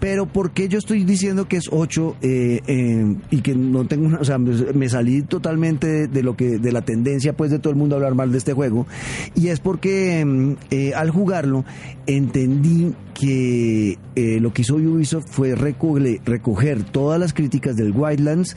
[0.01, 4.07] Pero ¿por qué yo estoy diciendo que es 8 eh, eh, y que no tengo
[4.07, 7.59] una, o sea, me, salí totalmente de, de lo que de la tendencia pues de
[7.59, 8.87] todo el mundo a hablar mal de este juego
[9.35, 11.65] y es porque mm, eh, al jugarlo
[12.07, 18.57] entendí que eh, lo que hizo Ubisoft fue recoger, recoger todas las críticas del Wildlands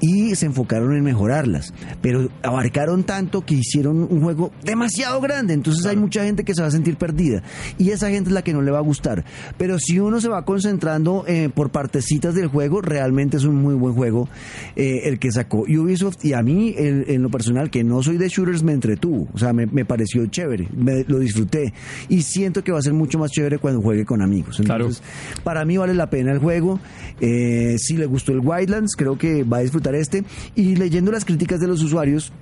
[0.00, 1.72] y se enfocaron en mejorarlas.
[2.00, 5.54] Pero abarcaron tanto que hicieron un juego demasiado grande.
[5.54, 7.42] Entonces hay mucha gente que se va a sentir perdida.
[7.78, 9.24] Y esa gente es la que no le va a gustar.
[9.56, 13.74] Pero si uno se va concentrando eh, por partecitas del juego, realmente es un muy
[13.74, 14.28] buen juego
[14.76, 16.24] eh, el que sacó Ubisoft.
[16.24, 19.03] Y a mí, en lo personal, que no soy de shooters, me entretuvo.
[19.10, 20.68] O sea, me, me pareció chévere.
[20.76, 21.72] Me, lo disfruté.
[22.08, 24.60] Y siento que va a ser mucho más chévere cuando juegue con amigos.
[24.60, 25.02] Entonces,
[25.42, 26.80] para mí vale la pena el juego.
[27.20, 30.24] Eh, si le gustó el Wildlands, creo que va a disfrutar este.
[30.54, 32.32] Y leyendo las críticas de los usuarios,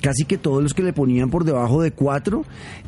[0.00, 2.44] casi que todos los que le ponían por debajo de cuatro,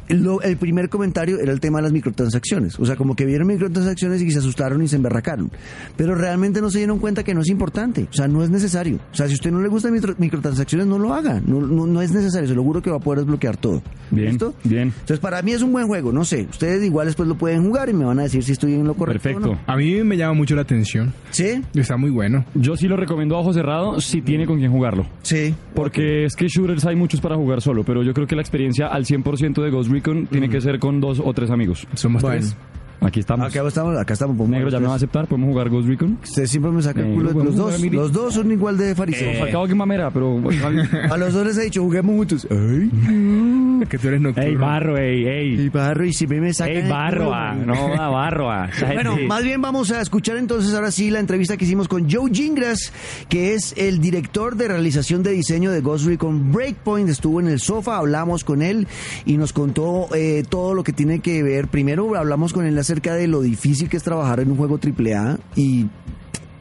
[0.09, 2.79] el primer comentario era el tema de las microtransacciones.
[2.79, 5.51] O sea, como que vieron microtransacciones y se asustaron y se emberracaron.
[5.97, 8.07] Pero realmente no se dieron cuenta que no es importante.
[8.11, 8.99] O sea, no es necesario.
[9.13, 11.41] O sea, si a usted no le gustan microtransacciones, no lo haga.
[11.45, 12.49] No, no, es necesario.
[12.49, 13.83] Se lo juro que va a poder desbloquear todo.
[14.11, 14.55] Bien, ¿Listo?
[14.65, 14.85] Bien.
[14.89, 16.13] Entonces, para mí es un buen juego.
[16.13, 16.47] No sé.
[16.51, 18.95] Ustedes igual después lo pueden jugar y me van a decir si estoy en lo
[18.95, 19.23] correcto.
[19.23, 19.59] Perfecto.
[19.67, 21.13] A mí me llama mucho la atención.
[21.31, 21.63] ¿Sí?
[21.75, 22.45] Está muy bueno.
[22.55, 25.07] Yo sí lo recomiendo a ojo cerrado si tiene con quién jugarlo.
[25.23, 25.55] Sí.
[25.75, 28.89] Porque es que shooters hay muchos para jugar solo, pero yo creo que la experiencia
[28.89, 31.87] al 100% de Ghost Recon tiene que ser con dos o tres amigos.
[31.95, 32.37] Somos Bueno.
[32.41, 32.55] tres.
[33.01, 33.47] Aquí estamos.
[33.47, 34.49] Acá estamos, acá estamos.
[34.49, 36.19] Negro ya me va a aceptar, podemos jugar Ghost Recon.
[36.23, 37.31] Usted siempre me saca el Eh, culo.
[37.31, 39.39] podemos Los dos, los dos son igual de fariseos.
[39.39, 40.43] Falcao que mamera, pero...
[41.11, 42.47] A los dos les he dicho, juguemos juntos.
[42.51, 42.91] Ay.
[43.89, 44.49] Que tú eres nocturno.
[44.51, 45.27] ey, barro, ey, Y
[45.61, 45.69] ey.
[45.69, 47.55] barro, y si me sacan Ey, el barro, ah.
[47.55, 48.69] No, da barro, ah.
[48.93, 52.29] Bueno, más bien vamos a escuchar entonces ahora sí la entrevista que hicimos con Joe
[52.35, 52.93] Gingras,
[53.29, 57.09] que es el director de realización de diseño de Ghost Recon Breakpoint.
[57.09, 58.89] Estuvo en el sofá, hablamos con él
[59.25, 61.69] y nos contó eh, todo lo que tiene que ver.
[61.69, 65.39] Primero hablamos con él acerca de lo difícil que es trabajar en un juego AAA
[65.57, 65.87] y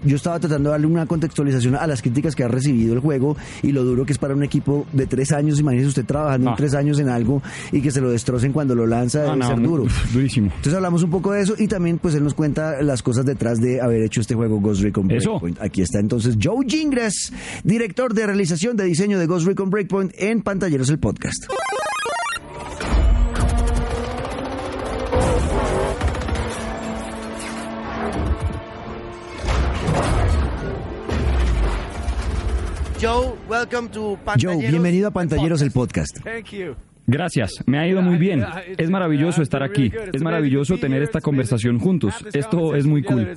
[0.04, 3.36] yo estaba tratando de darle una contextualización a las críticas que ha recibido el juego
[3.64, 5.60] y lo duro que es para un equipo de tres años.
[5.60, 6.56] Imagínese usted trabajando en Ah.
[6.58, 9.48] tres años en algo y que se lo destrocen cuando lo lanza, Ah, debe no,
[9.48, 9.86] ser duro.
[10.14, 10.48] durísimo.
[10.48, 13.60] Entonces hablamos un poco de eso y también pues él nos cuenta las cosas detrás
[13.60, 15.30] de haber hecho este juego Ghost Recon Eso.
[15.32, 15.62] Breakpoint.
[15.62, 17.32] Aquí está entonces Joe Gingras,
[17.64, 21.46] director de realización de diseño de Ghost Recon Breakpoint en Pantalleros el Podcast.
[33.00, 36.18] Joe, welcome to Joe, bienvenido a Pantalleros el Podcast.
[36.24, 36.76] Thank you.
[37.10, 38.44] Gracias, me ha ido muy bien.
[38.78, 39.94] Es maravilloso estar aquí.
[40.12, 42.14] Es maravilloso tener esta conversación juntos.
[42.34, 43.30] Esto es muy cool.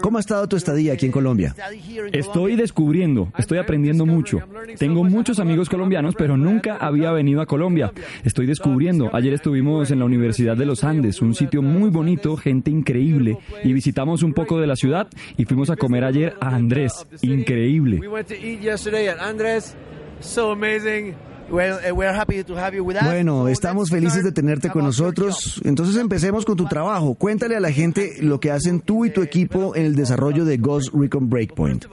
[0.00, 1.54] ¿Cómo ha estado tu estadía aquí en Colombia?
[2.12, 4.38] Estoy descubriendo, estoy aprendiendo mucho.
[4.78, 7.92] Tengo muchos amigos colombianos, pero nunca había venido a Colombia.
[8.24, 9.10] Estoy descubriendo.
[9.12, 13.74] Ayer estuvimos en la Universidad de los Andes, un sitio muy bonito, gente increíble, y
[13.74, 17.06] visitamos un poco de la ciudad y fuimos a comer ayer a Andrés.
[17.20, 18.00] Increíble.
[20.20, 21.14] So amazing.
[21.50, 23.04] Well, uh, we're happy to have you with us.
[23.04, 25.60] Bueno, estamos felices de tenerte con nosotros.
[25.64, 27.14] Entonces empecemos con tu trabajo.
[27.14, 30.56] Cuéntale a la gente lo que hacen tú y tu equipo en el desarrollo de
[30.56, 31.86] Ghost Recon Breakpoint.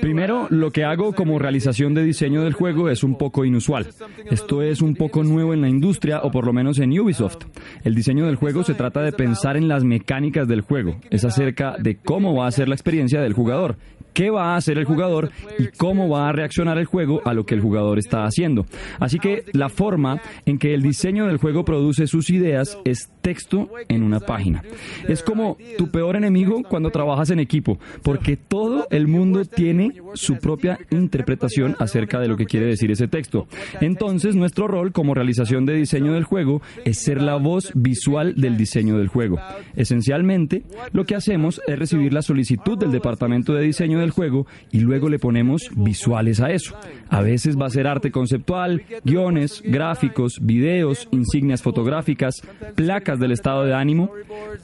[0.00, 3.88] Primero, uh, lo que hago como realización de diseño del juego es un poco inusual.
[4.30, 7.44] Esto es un poco nuevo en la industria o por lo menos en Ubisoft.
[7.82, 10.98] El diseño del juego se trata de pensar en las mecánicas del juego.
[11.10, 13.76] Es acerca de cómo va a ser la experiencia del jugador,
[14.16, 17.44] qué va a hacer el jugador y cómo va a reaccionar el juego a lo
[17.44, 18.64] que el jugador está haciendo.
[18.98, 23.68] Así que la forma en que el diseño del juego produce sus ideas es texto
[23.88, 24.62] en una página.
[25.08, 30.36] Es como tu peor enemigo cuando trabajas en equipo, porque todo el mundo tiene su
[30.36, 33.48] propia interpretación acerca de lo que quiere decir ese texto.
[33.80, 38.56] Entonces, nuestro rol como realización de diseño del juego es ser la voz visual del
[38.56, 39.40] diseño del juego.
[39.74, 40.62] Esencialmente,
[40.92, 45.08] lo que hacemos es recibir la solicitud del departamento de diseño del juego y luego
[45.08, 46.76] le ponemos visuales a eso.
[47.08, 52.40] A veces va a ser arte conceptual, guiones, gráficos, videos, insignias fotográficas,
[52.76, 54.10] placas del estado de ánimo,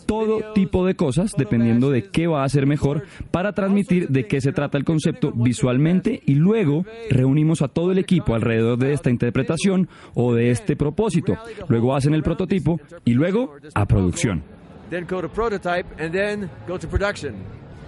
[0.07, 4.41] todo tipo de cosas dependiendo de qué va a ser mejor para transmitir de qué
[4.41, 9.11] se trata el concepto visualmente y luego reunimos a todo el equipo alrededor de esta
[9.11, 11.37] interpretación o de este propósito.
[11.69, 14.43] Luego hacen el prototipo y luego a producción.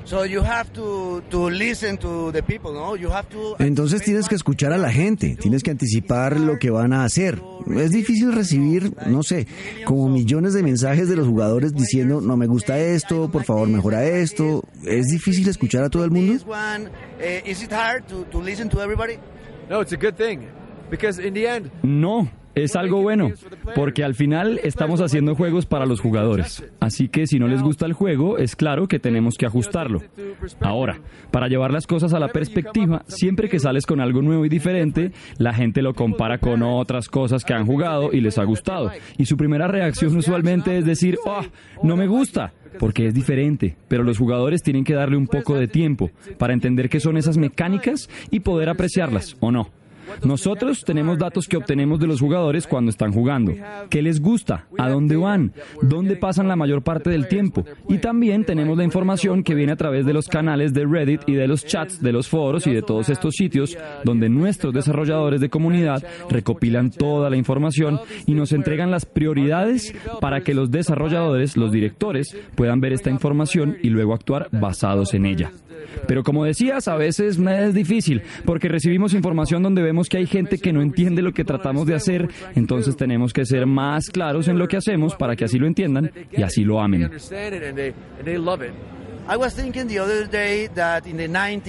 [0.06, 0.24] Then go to prototype, and then go to production.
[0.24, 2.96] So you have to, to listen to the people, no?
[2.96, 3.56] You have to...
[3.58, 7.40] Entonces tienes que escuchar a la gente, tienes que anticipar lo que van a hacer.
[7.76, 9.46] Es difícil recibir, no sé,
[9.84, 14.04] como millones de mensajes de los jugadores diciendo, no me gusta esto, por favor mejora
[14.04, 14.62] esto.
[14.84, 16.32] ¿Es difícil escuchar a todo el mundo?
[16.32, 16.90] This one,
[17.44, 19.18] is it hard to, to listen to everybody?
[21.82, 23.30] No, es algo bueno,
[23.74, 26.64] porque al final estamos haciendo juegos para los jugadores.
[26.80, 30.02] Así que si no les gusta el juego, es claro que tenemos que ajustarlo.
[30.60, 34.48] Ahora, para llevar las cosas a la perspectiva, siempre que sales con algo nuevo y
[34.48, 38.90] diferente, la gente lo compara con otras cosas que han jugado y les ha gustado.
[39.18, 41.42] Y su primera reacción usualmente es decir, oh,
[41.82, 45.68] no me gusta porque es diferente, pero los jugadores tienen que darle un poco de
[45.68, 49.70] tiempo para entender qué son esas mecánicas y poder apreciarlas o no.
[50.24, 53.52] Nosotros tenemos datos que obtenemos de los jugadores cuando están jugando.
[53.90, 54.66] ¿Qué les gusta?
[54.78, 55.52] ¿A dónde van?
[55.82, 57.64] ¿Dónde pasan la mayor parte del tiempo?
[57.88, 61.34] Y también tenemos la información que viene a través de los canales de Reddit y
[61.34, 65.48] de los chats de los foros y de todos estos sitios donde nuestros desarrolladores de
[65.48, 71.72] comunidad recopilan toda la información y nos entregan las prioridades para que los desarrolladores, los
[71.72, 75.52] directores, puedan ver esta información y luego actuar basados en ella.
[76.06, 80.58] Pero como decías, a veces es difícil, porque recibimos información donde vemos que hay gente
[80.58, 84.58] que no entiende lo que tratamos de hacer, entonces tenemos que ser más claros en
[84.58, 87.10] lo que hacemos para que así lo entiendan y así lo amen.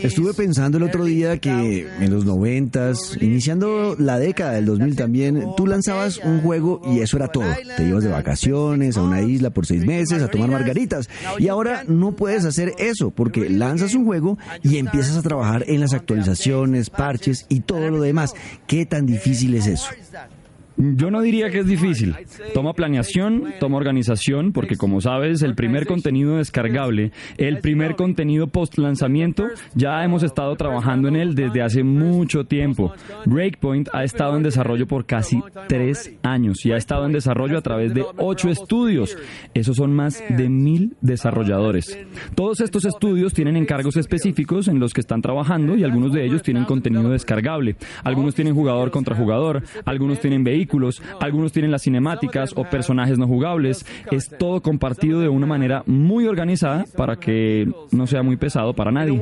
[0.08, 5.46] Estuve pensando el otro día que en los noventas, iniciando la década del 2000 también,
[5.56, 7.46] tú lanzabas un juego y eso era todo.
[7.78, 11.10] Te ibas de vacaciones a una isla por seis meses a tomar margaritas.
[11.40, 15.80] Y ahora no puedes hacer eso porque lanzas un juego y empiezas a trabajar en
[15.80, 18.34] las actualizaciones, parches y todo lo demás.
[18.68, 19.90] ¿Qué tan difícil es eso?
[20.78, 22.16] Yo no diría que es difícil.
[22.54, 28.78] Toma planeación, toma organización, porque como sabes, el primer contenido descargable, el primer contenido post
[28.78, 32.94] lanzamiento, ya hemos estado trabajando en él desde hace mucho tiempo.
[33.26, 37.62] Breakpoint ha estado en desarrollo por casi tres años y ha estado en desarrollo a
[37.62, 39.18] través de ocho estudios.
[39.54, 41.98] Esos son más de mil desarrolladores.
[42.36, 46.44] Todos estos estudios tienen encargos específicos en los que están trabajando y algunos de ellos
[46.44, 47.78] tienen contenido descargable.
[48.04, 50.65] Algunos tienen jugador contra jugador, algunos tienen vehículos
[51.20, 53.86] algunos tienen las cinemáticas o personajes no jugables.
[54.12, 58.92] Es todo compartido de una manera muy organizada para que no sea muy pesado para
[58.92, 59.20] nadie.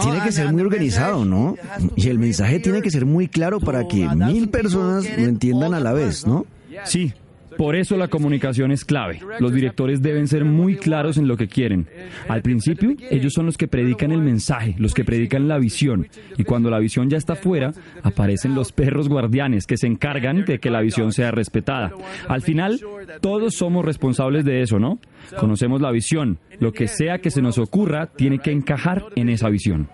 [0.00, 1.56] Tiene que ser muy organizado, ¿no?
[1.96, 5.80] Y el mensaje tiene que ser muy claro para que mil personas lo entiendan a
[5.80, 6.46] la vez, ¿no?
[6.84, 7.12] Sí,
[7.56, 9.20] por eso la comunicación es clave.
[9.38, 11.88] Los directores deben ser muy claros en lo que quieren.
[12.28, 16.08] Al principio, ellos son los que predican el mensaje, los que predican la visión.
[16.36, 20.58] Y cuando la visión ya está fuera, aparecen los perros guardianes que se encargan de
[20.58, 21.92] que la visión sea respetada.
[22.28, 22.80] Al final,
[23.20, 24.98] todos somos responsables de eso, ¿no?
[25.38, 26.38] Conocemos la visión.
[26.60, 29.88] Lo que sea que se nos ocurra tiene que encajar en esa visión.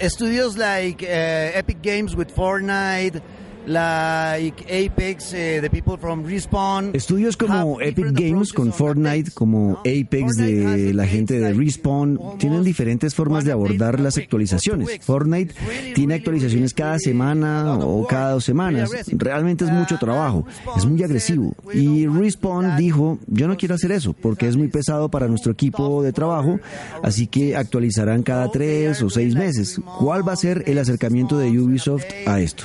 [0.00, 3.20] Estudios like eh, Epic Games with Fortnite
[3.68, 6.94] like Apex, uh, the people from Respawn.
[6.94, 13.14] Estudios como Epic Games con Fortnite, como Apex de la gente de Respawn, tienen diferentes
[13.14, 14.98] formas de abordar las actualizaciones.
[15.04, 15.54] Fortnite
[15.94, 18.90] tiene actualizaciones cada semana o cada dos semanas.
[19.12, 21.54] Realmente es mucho trabajo, es muy agresivo.
[21.72, 26.02] Y Respawn dijo, yo no quiero hacer eso porque es muy pesado para nuestro equipo
[26.02, 26.58] de trabajo,
[27.02, 29.80] así que actualizarán cada tres o seis meses.
[29.98, 32.64] ¿Cuál va a ser el acercamiento de Ubisoft a esto?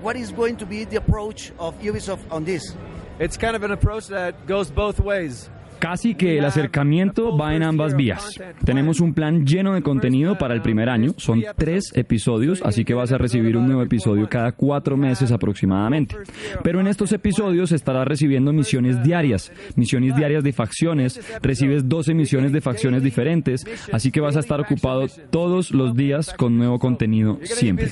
[0.00, 2.74] What is going to be the approach of Ubisoft on this?
[3.18, 5.48] It's kind of an approach that goes both ways.
[5.78, 8.40] Casi que el acercamiento va en ambas vías.
[8.64, 11.12] Tenemos un plan lleno de contenido para el primer año.
[11.16, 16.16] Son tres episodios, así que vas a recibir un nuevo episodio cada cuatro meses aproximadamente.
[16.62, 21.20] Pero en estos episodios estarás recibiendo misiones diarias, misiones diarias de facciones.
[21.42, 26.32] Recibes 12 misiones de facciones diferentes, así que vas a estar ocupado todos los días
[26.34, 27.88] con nuevo contenido siempre.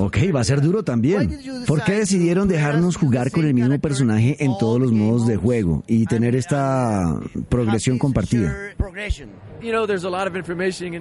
[0.00, 1.38] Ok, va a ser duro también.
[1.66, 5.84] ¿Por qué decidieron dejarnos jugar con el mismo personaje en todos los modos de juego
[5.86, 8.54] y tener esta progresión compartida?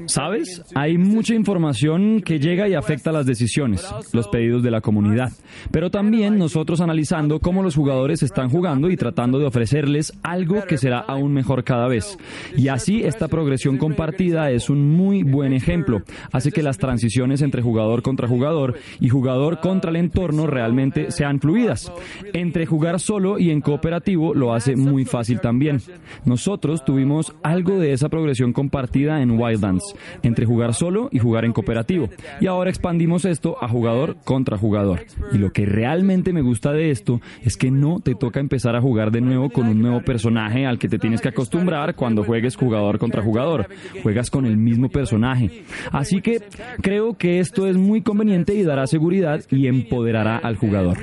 [0.08, 0.64] ¿Sabes?
[0.76, 5.32] Hay mucha información que llega y afecta las decisiones, los pedidos de la comunidad.
[5.72, 10.78] Pero también nosotros analizando cómo los jugadores están jugando y tratando de ofrecerles algo que
[10.78, 12.18] será aún mejor cada vez.
[12.56, 16.02] Y así esta progresión compartida es un muy buen ejemplo.
[16.32, 21.40] Hace que las transiciones entre jugador contra jugador y jugador contra el entorno realmente sean
[21.40, 21.92] fluidas.
[22.34, 25.82] Entre jugar solo y en cooperativo lo hace muy fácil también.
[26.26, 31.54] Nosotros tuvimos algo de esa progresión compartida en Wildlands, entre jugar solo y jugar en
[31.54, 32.10] cooperativo.
[32.40, 35.06] Y ahora expandimos esto a jugador contra jugador.
[35.32, 38.82] Y lo que realmente me gusta de esto es que no te toca empezar a
[38.82, 42.56] jugar de nuevo con un nuevo personaje al que te tienes que acostumbrar cuando juegues
[42.56, 43.68] jugador contra jugador.
[44.04, 45.64] Juegas con el mismo personaje.
[45.92, 46.42] Así que
[46.82, 50.98] creo que esto es muy conveniente y dará seguridad y empoderará al jugador.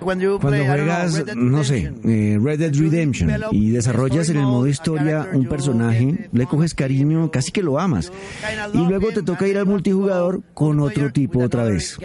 [0.00, 5.48] Cuando juegas, no sé, eh, Red Dead Redemption y desarrollas en el modo historia un
[5.48, 8.12] personaje, le coges cariño, casi que lo amas.
[8.74, 11.98] Y luego te toca ir al multijugador con otro tipo otra vez.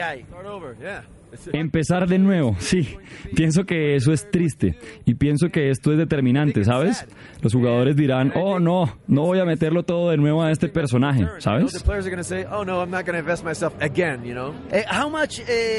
[1.51, 2.95] Empezar de nuevo, sí.
[3.35, 7.05] Pienso que eso es triste y pienso que esto es determinante, ¿sabes?
[7.41, 11.27] Los jugadores dirán, oh no, no voy a meterlo todo de nuevo a este personaje,
[11.39, 11.83] ¿sabes?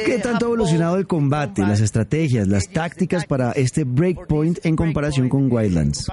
[0.06, 5.28] ¿Qué tanto ha evolucionado el combate, las estrategias, las tácticas para este breakpoint en comparación
[5.28, 6.08] con Wildlands?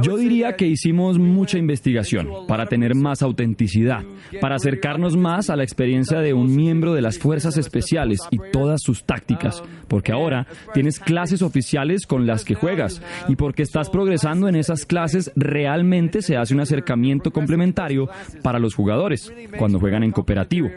[0.00, 4.04] Yo diría que hicimos mucha investigación para tener más autenticidad,
[4.40, 8.80] para acercarnos más a la experiencia de un miembro de las fuerzas especiales y todas
[8.82, 14.48] sus tácticas, porque ahora tienes clases oficiales con las que juegas y porque estás progresando
[14.48, 18.08] en esas clases realmente se hace un acercamiento complementario
[18.42, 20.70] para los jugadores cuando juegan en cooperativo.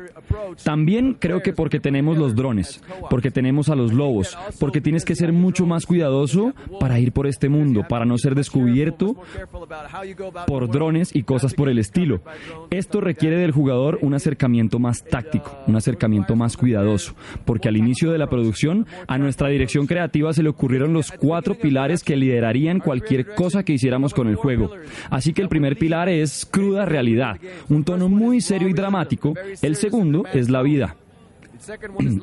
[0.63, 5.15] También creo que porque tenemos los drones, porque tenemos a los lobos, porque tienes que
[5.15, 9.15] ser mucho más cuidadoso para ir por este mundo, para no ser descubierto
[10.47, 12.21] por drones y cosas por el estilo.
[12.69, 18.11] Esto requiere del jugador un acercamiento más táctico, un acercamiento más cuidadoso, porque al inicio
[18.11, 22.79] de la producción a nuestra dirección creativa se le ocurrieron los cuatro pilares que liderarían
[22.79, 24.71] cualquier cosa que hiciéramos con el juego.
[25.09, 27.37] Así que el primer pilar es cruda realidad,
[27.69, 29.33] un tono muy serio y dramático.
[29.61, 30.95] El segundo es la vida.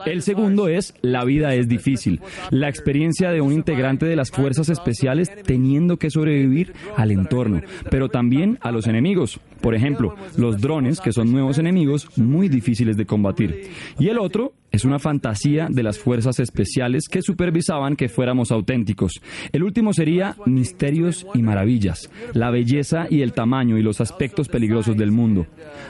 [0.07, 4.69] El segundo es La vida es difícil, la experiencia de un integrante de las fuerzas
[4.69, 7.61] especiales teniendo que sobrevivir al entorno,
[7.91, 9.41] pero también a los enemigos.
[9.61, 13.71] Por ejemplo, los drones, que son nuevos enemigos muy difíciles de combatir.
[13.99, 19.21] Y el otro es una fantasía de las fuerzas especiales que supervisaban que fuéramos auténticos.
[19.53, 24.97] El último sería misterios y maravillas, la belleza y el tamaño y los aspectos peligrosos
[24.97, 25.47] del mundo.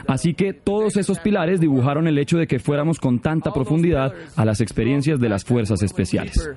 [0.08, 4.44] Así que todos esos pilares dibujaron el hecho de que fuéramos con tanta profundidad a
[4.44, 6.50] las experiencias de las fuerzas especiales.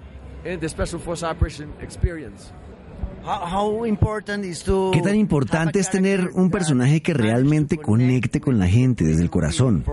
[4.91, 9.29] ¿Qué tan importante es tener un personaje que realmente conecte con la gente desde el
[9.31, 9.83] corazón?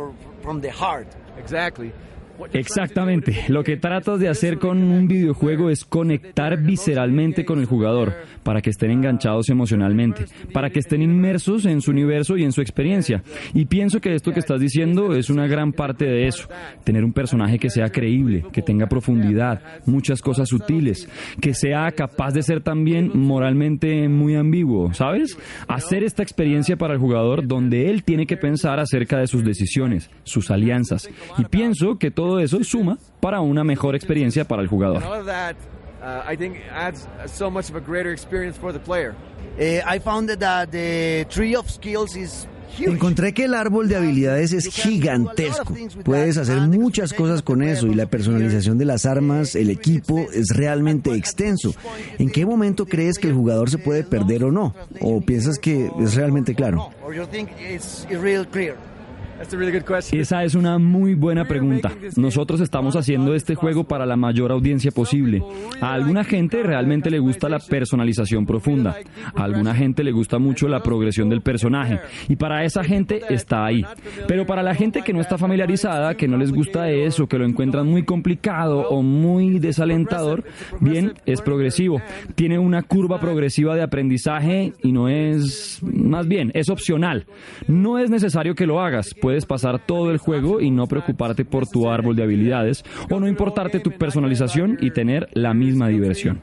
[2.53, 3.45] Exactamente.
[3.49, 8.61] Lo que tratas de hacer con un videojuego es conectar visceralmente con el jugador para
[8.61, 13.23] que estén enganchados emocionalmente, para que estén inmersos en su universo y en su experiencia.
[13.55, 16.49] Y pienso que esto que estás diciendo es una gran parte de eso.
[16.85, 21.09] Tener un personaje que sea creíble, que tenga profundidad, muchas cosas sutiles,
[21.41, 25.39] que sea capaz de ser también moralmente muy ambiguo, ¿sabes?
[25.69, 30.11] Hacer esta experiencia para el jugador donde él tiene que pensar acerca de sus decisiones,
[30.25, 31.09] sus alianzas.
[31.39, 35.03] Y pienso que todo eso suma para una mejor experiencia para el jugador.
[42.79, 45.75] Encontré que el árbol de habilidades es gigantesco.
[46.05, 50.49] Puedes hacer muchas cosas con eso y la personalización de las armas, el equipo, es
[50.49, 51.75] realmente extenso.
[52.19, 54.75] ¿En qué momento crees que el jugador se puede perder o no?
[55.01, 56.91] ¿O piensas que es realmente claro?
[60.13, 61.91] Esa es una muy buena pregunta.
[62.17, 65.43] Nosotros estamos haciendo este juego para la mayor audiencia posible.
[65.81, 68.97] A alguna gente realmente le gusta la personalización profunda.
[69.35, 71.99] A alguna gente le gusta mucho la progresión del personaje.
[72.29, 73.85] Y para esa gente está ahí.
[74.29, 77.47] Pero para la gente que no está familiarizada, que no les gusta eso, que lo
[77.47, 80.45] encuentran muy complicado o muy desalentador,
[80.81, 82.01] bien, es progresivo.
[82.35, 87.27] Tiene una curva progresiva de aprendizaje y no es, más bien, es opcional.
[87.67, 91.67] No es necesario que lo hagas puedes pasar todo el juego y no preocuparte por
[91.67, 96.41] tu árbol de habilidades o no importarte tu personalización y tener la misma diversión.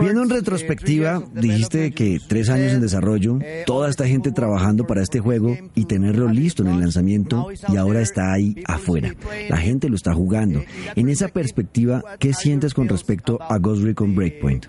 [0.00, 5.20] Viendo en retrospectiva, dijiste que tres años en desarrollo, toda esta gente trabajando para este
[5.20, 9.12] juego y tenerlo listo en el lanzamiento y ahora está ahí afuera.
[9.50, 10.62] La gente lo está jugando.
[10.94, 14.66] En esa perspectiva, ¿qué sientes con respecto a Ghost Recon Breakpoint?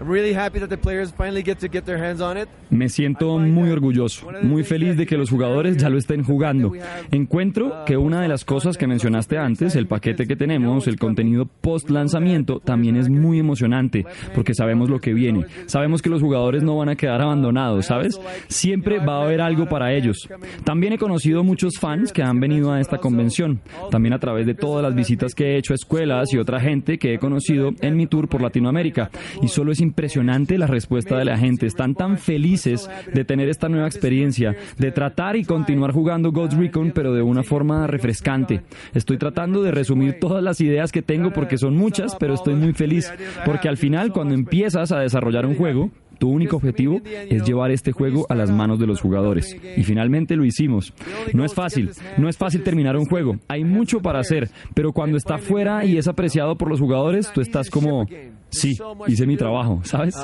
[0.00, 2.48] I'm really happy that the players finally get to get their hands on it.
[2.70, 6.72] Me siento muy orgulloso, muy feliz de que los jugadores ya lo estén jugando.
[7.12, 11.46] Encuentro que una de las cosas que mencionaste antes, el paquete que tenemos, el contenido
[11.46, 14.04] post lanzamiento, también es muy emocionante,
[14.34, 15.46] porque sabemos lo que viene.
[15.66, 18.20] Sabemos que los jugadores no van a quedar abandonados, ¿sabes?
[18.48, 20.28] Siempre va a haber algo para ellos.
[20.64, 23.60] También he conocido muchos fans que han venido a esta convención,
[23.92, 26.98] también a través de todas las visitas que he hecho a escuelas y otra gente
[26.98, 29.10] que he conocido en mi tour por Latinoamérica.
[29.40, 31.66] Y solo es impresionante la respuesta de la gente.
[31.66, 36.92] Están tan felices de tener esta nueva experiencia, de tratar y continuar jugando Ghost Recon,
[36.92, 38.62] pero de una forma refrescante.
[38.94, 42.72] Estoy tratando de resumir todas las ideas que tengo porque son muchas, pero estoy muy
[42.72, 43.12] feliz.
[43.44, 47.92] Porque al final, cuando empiezas a desarrollar un juego, tu único objetivo es llevar este
[47.92, 49.56] juego a las manos de los jugadores.
[49.76, 50.92] Y finalmente lo hicimos.
[51.32, 53.38] No es fácil, no es fácil terminar un juego.
[53.48, 57.40] Hay mucho para hacer, pero cuando está fuera y es apreciado por los jugadores, tú
[57.40, 58.06] estás como,
[58.54, 60.14] sí, hice mi trabajo, ¿sabes?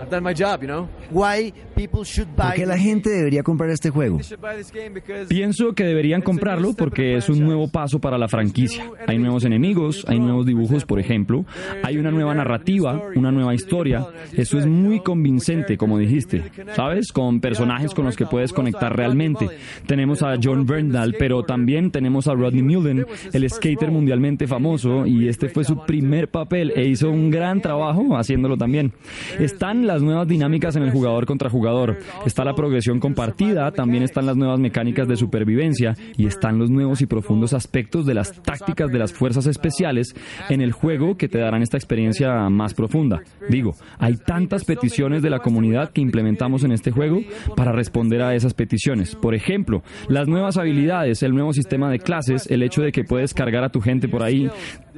[0.00, 0.88] I've done my job, you know.
[1.10, 4.16] Why people should ¿Por buy qué la gente debería comprar este juego?
[4.16, 7.98] They should buy this game because Pienso que deberían comprarlo porque es un nuevo paso
[7.98, 8.84] para la franquicia.
[9.06, 11.44] Hay nuevos enemigos, hay nuevos dibujos, por ejemplo,
[11.82, 14.06] hay una nueva narrativa, una nueva historia.
[14.32, 16.44] Eso es muy convincente, como dijiste,
[16.74, 17.12] ¿sabes?
[17.12, 19.48] Con personajes con los que puedes conectar realmente.
[19.86, 25.28] Tenemos a John Bernal, pero también tenemos a Rodney Mullen, el skater mundialmente famoso, y
[25.28, 28.92] este fue su primer papel e hizo un gran trabajo haciéndolo también.
[29.38, 34.26] Están las nuevas dinámicas en el jugador contra jugador, está la progresión compartida, también están
[34.26, 38.90] las nuevas mecánicas de supervivencia y están los nuevos y profundos aspectos de las tácticas
[38.90, 40.14] de las fuerzas especiales
[40.48, 43.20] en el juego que te darán esta experiencia más profunda.
[43.48, 47.20] Digo, hay tantas peticiones de la comunidad que implementamos en este juego
[47.56, 49.14] para responder a esas peticiones.
[49.14, 53.34] Por ejemplo, las nuevas habilidades, el nuevo sistema de clases, el hecho de que puedes
[53.34, 54.48] cargar a tu gente por ahí,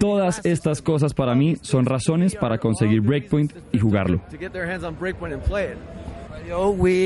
[0.02, 4.20] todas estas cosas para mí son razones para conseguir Breakpoint y jugarlo.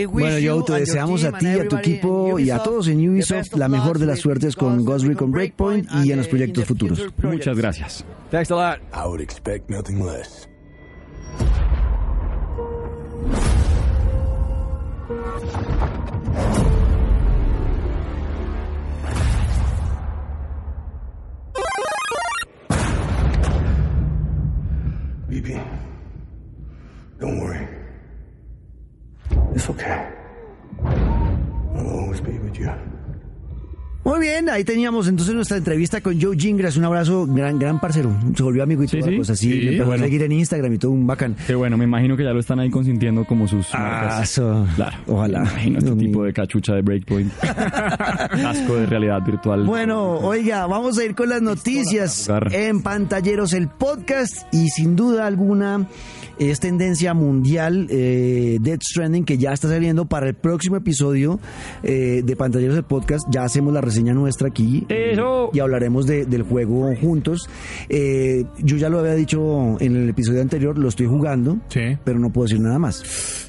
[0.07, 3.69] Bueno, Joe, te deseamos a ti, a tu equipo y a todos en Ubisoft la
[3.69, 6.99] mejor de las suertes con Ghost Recon Breakpoint y en los proyectos futuros.
[7.23, 8.05] Muchas gracias.
[25.47, 25.76] Be.
[34.17, 36.77] Muy bien, ahí teníamos entonces nuestra entrevista con Joe Gingras.
[36.79, 38.11] Un abrazo, gran gran parcero.
[38.35, 39.19] Se volvió amigo y Sí, toda sí.
[39.19, 39.51] cosa así.
[39.53, 39.93] Sí, bueno.
[39.93, 41.37] a seguir en Instagram y todo un bacán.
[41.47, 44.41] Qué bueno, me imagino que ya lo están ahí consintiendo como sus Ah, marcas.
[44.75, 44.97] Claro.
[45.07, 45.41] Ojalá.
[45.41, 47.31] Me imagino este tipo de cachucha de Breakpoint.
[48.47, 49.65] Asco de realidad virtual.
[49.65, 55.27] Bueno, oiga, vamos a ir con las noticias en Pantalleros, el podcast y sin duda
[55.27, 55.87] alguna
[56.39, 61.39] es tendencia mundial eh, Dead Stranding que ya está saliendo para el próximo episodio
[61.83, 63.27] eh, de Pantalleros, el podcast.
[63.31, 65.51] Ya hacemos la reseña nuestra aquí Eso.
[65.53, 67.49] y hablaremos de- del juego juntos.
[67.89, 71.97] Eh, yo ya lo había dicho en el episodio anterior, lo estoy jugando, Sí.
[72.05, 73.46] pero no puedo decir nada más.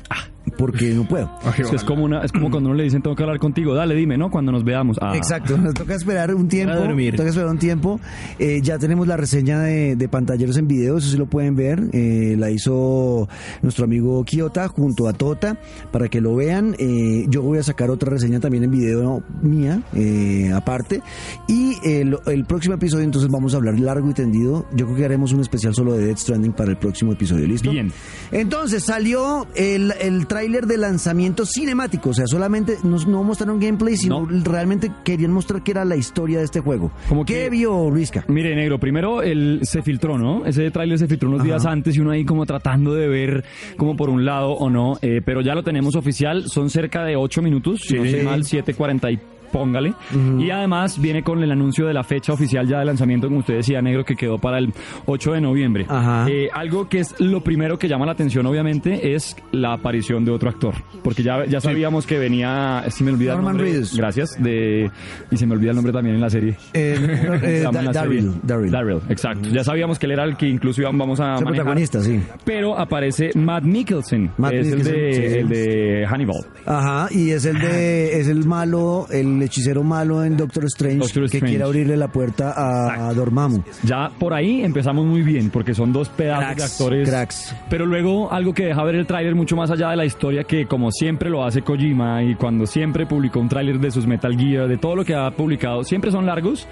[0.57, 1.29] Porque no puedo.
[1.73, 4.17] Es, como una, es como cuando uno le dicen tengo que hablar contigo, dale, dime,
[4.17, 4.29] ¿no?
[4.29, 4.97] Cuando nos veamos.
[5.01, 5.15] Ah.
[5.15, 6.73] Exacto, nos toca esperar un tiempo.
[6.73, 7.15] A dormir.
[7.15, 7.99] Toca esperar un tiempo.
[8.39, 11.83] Eh, ya tenemos la reseña de, de pantalleros en video, eso sí lo pueden ver.
[11.93, 13.27] Eh, la hizo
[13.61, 15.57] nuestro amigo Kiota junto a Tota
[15.91, 16.75] para que lo vean.
[16.79, 21.01] Eh, yo voy a sacar otra reseña también en video mía, eh, aparte.
[21.47, 24.65] Y el, el próximo episodio, entonces vamos a hablar largo y tendido.
[24.73, 27.71] Yo creo que haremos un especial solo de Dead Stranding para el próximo episodio, ¿listo?
[27.71, 27.91] Bien.
[28.31, 33.97] Entonces salió el, el tráiler de lanzamiento cinemático, o sea, solamente no, no mostraron gameplay,
[33.97, 34.43] sino no.
[34.43, 36.91] realmente querían mostrar que era la historia de este juego.
[37.09, 38.23] Como ¿Qué que, vio Rizka?
[38.27, 40.45] Mire, negro, primero el, se filtró, ¿no?
[40.45, 41.47] Ese tráiler se filtró unos Ajá.
[41.47, 43.45] días antes y uno ahí como tratando de ver
[43.77, 47.15] como por un lado o no, eh, pero ya lo tenemos oficial, son cerca de
[47.15, 47.95] 8 minutos, sí.
[47.95, 49.19] no sé mal, 7.43
[49.51, 49.93] póngale.
[50.39, 53.55] Y además viene con el anuncio de la fecha oficial ya de lanzamiento, como usted
[53.55, 54.73] decía, negro, que quedó para el
[55.05, 55.85] 8 de noviembre.
[55.87, 56.27] Ajá.
[56.29, 60.31] Eh, algo que es lo primero que llama la atención, obviamente, es la aparición de
[60.31, 60.75] otro actor.
[61.03, 63.95] Porque ya, ya sabíamos que venía, eh, si me olvida Norman Reedus.
[63.95, 64.89] Gracias, de,
[65.31, 66.55] y se me olvida el nombre también en la serie.
[66.73, 68.33] Eh, Daryl.
[68.43, 68.71] Daryl.
[68.71, 69.49] Daryl, exacto.
[69.49, 71.27] Ya sabíamos que él era el que incluso vamos a.
[71.27, 72.21] Manejar, protagonista, sí.
[72.43, 76.45] Pero aparece Matt Nicholson, Matt es Nicholson, el, de, el de Hannibal.
[76.65, 80.97] Ajá, y es el de, es el malo, el el hechicero malo en Doctor Strange,
[80.99, 81.47] Doctor que Strange.
[81.47, 83.61] quiere abrirle la puerta a, a Dormammu.
[83.83, 87.09] Ya por ahí empezamos muy bien, porque son dos pedazos de Cracks, actores.
[87.09, 87.55] cracks.
[87.69, 90.65] Pero luego algo que deja ver el tráiler mucho más allá de la historia, que
[90.65, 94.67] como siempre lo hace Kojima y cuando siempre publicó un tráiler de sus Metal Gear,
[94.67, 96.67] de todo lo que ha publicado, siempre son largos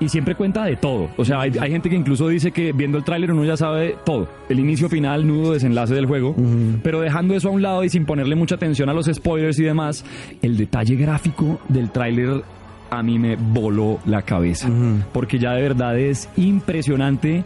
[0.00, 1.08] y siempre cuenta de todo.
[1.16, 3.96] O sea, hay, hay gente que incluso dice que viendo el tráiler uno ya sabe
[4.04, 6.34] todo, el inicio, final, nudo, desenlace del juego,
[6.82, 9.64] pero dejando eso a un lado y sin ponerle mucha atención a los spoilers y
[9.64, 10.04] demás,
[10.42, 12.44] el detalle gráfico del tráiler
[12.90, 14.68] a mí me voló la cabeza.
[15.12, 17.44] Porque ya de verdad es impresionante.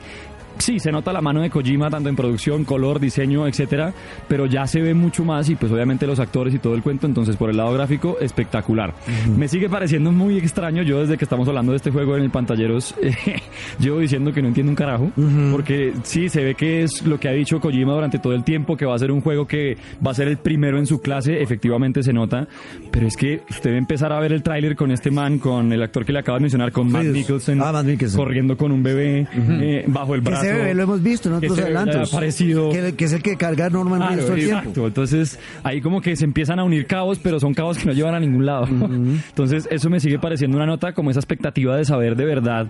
[0.63, 3.93] Sí, se nota la mano de Kojima tanto en producción, color, diseño, etcétera,
[4.29, 7.09] pero ya se ve mucho más y pues obviamente los actores y todo el cuento,
[7.09, 8.95] entonces por el lado gráfico espectacular.
[9.37, 12.31] Me sigue pareciendo muy extraño, yo desde que estamos hablando de este juego en el
[12.31, 13.13] pantalleros eh,
[13.81, 15.11] llevo diciendo que no entiendo un carajo,
[15.51, 18.77] porque sí se ve que es lo que ha dicho Kojima durante todo el tiempo
[18.77, 21.43] que va a ser un juego que va a ser el primero en su clase,
[21.43, 22.47] efectivamente se nota,
[22.93, 25.73] pero es que usted va a empezar a ver el tráiler con este man, con
[25.73, 27.07] el actor que le acabo de mencionar, con Matt.
[27.07, 30.52] Mikkelsen, Ah, Matt corriendo con un bebé eh, bajo el brazo.
[30.75, 32.13] Lo hemos visto en otros adelantos.
[32.13, 32.71] aparecido.
[32.71, 34.71] Que, que es el que carga Norman todo el exacto.
[34.71, 34.87] tiempo.
[34.87, 38.15] Entonces, ahí como que se empiezan a unir cabos, pero son cabos que no llevan
[38.15, 38.67] a ningún lado.
[38.71, 42.67] Entonces, eso me sigue pareciendo una nota como esa expectativa de saber de verdad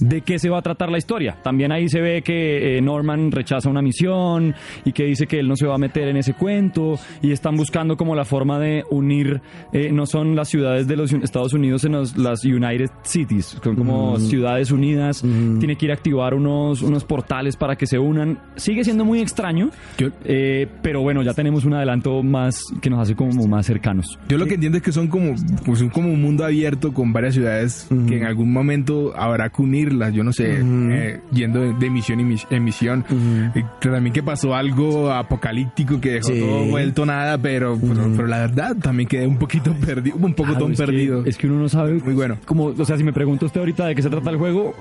[0.00, 1.38] de qué se va a tratar la historia.
[1.42, 5.48] También ahí se ve que eh, Norman rechaza una misión y que dice que él
[5.48, 8.84] no se va a meter en ese cuento y están buscando como la forma de
[8.90, 9.40] unir,
[9.72, 14.18] eh, no son las ciudades de los Estados Unidos, sino las United Cities, son como
[14.18, 15.22] ciudades unidas.
[15.22, 18.38] Tiene que ir a activar unos, unos portales para que se unan.
[18.56, 23.00] Sigue siendo muy extraño, Yo- eh, pero bueno, ya tenemos un adelanto más que nos
[23.00, 24.18] hace como más cercanos.
[24.28, 27.12] Yo lo que entiendo es que son como, pues, son como un mundo abierto con
[27.14, 31.72] varias ciudades que en algún momento habrá que unirlas, yo no sé, eh, yendo de,
[31.74, 33.04] de misión en mis- en misión.
[33.54, 36.40] Y también que pasó algo apocalíptico que dejó Sí.
[36.40, 40.50] todo vuelto nada, pero, pero, pero la verdad también quedé un poquito perdido, un poco
[40.50, 41.24] Claro, tan es que- perdido.
[41.24, 41.94] es que uno no sabe.
[42.04, 42.36] Muy bueno.
[42.44, 44.74] Como, o sea, si me pregunta usted ahorita de qué se trata el juego,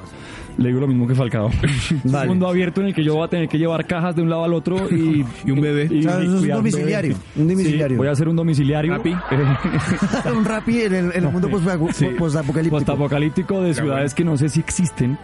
[0.58, 1.50] le digo lo mismo que Falcao.
[2.06, 2.24] Es Vale.
[2.24, 4.30] un mundo abierto en el que yo voy a tener que llevar cajas de un
[4.30, 5.86] lado al otro y, Y un bebé.
[5.86, 7.42] O sea, eso es un domiciliario, bebé.
[7.42, 7.96] un domiciliario.
[7.96, 8.94] Sí, voy a hacer un domiciliario.
[8.94, 9.14] Rappi.
[10.36, 11.50] un rapi en el, en el mundo
[11.94, 12.06] Sí.
[12.18, 12.76] postapocalíptico.
[12.78, 15.18] Postapocalíptico de ciudades que no sé si existen.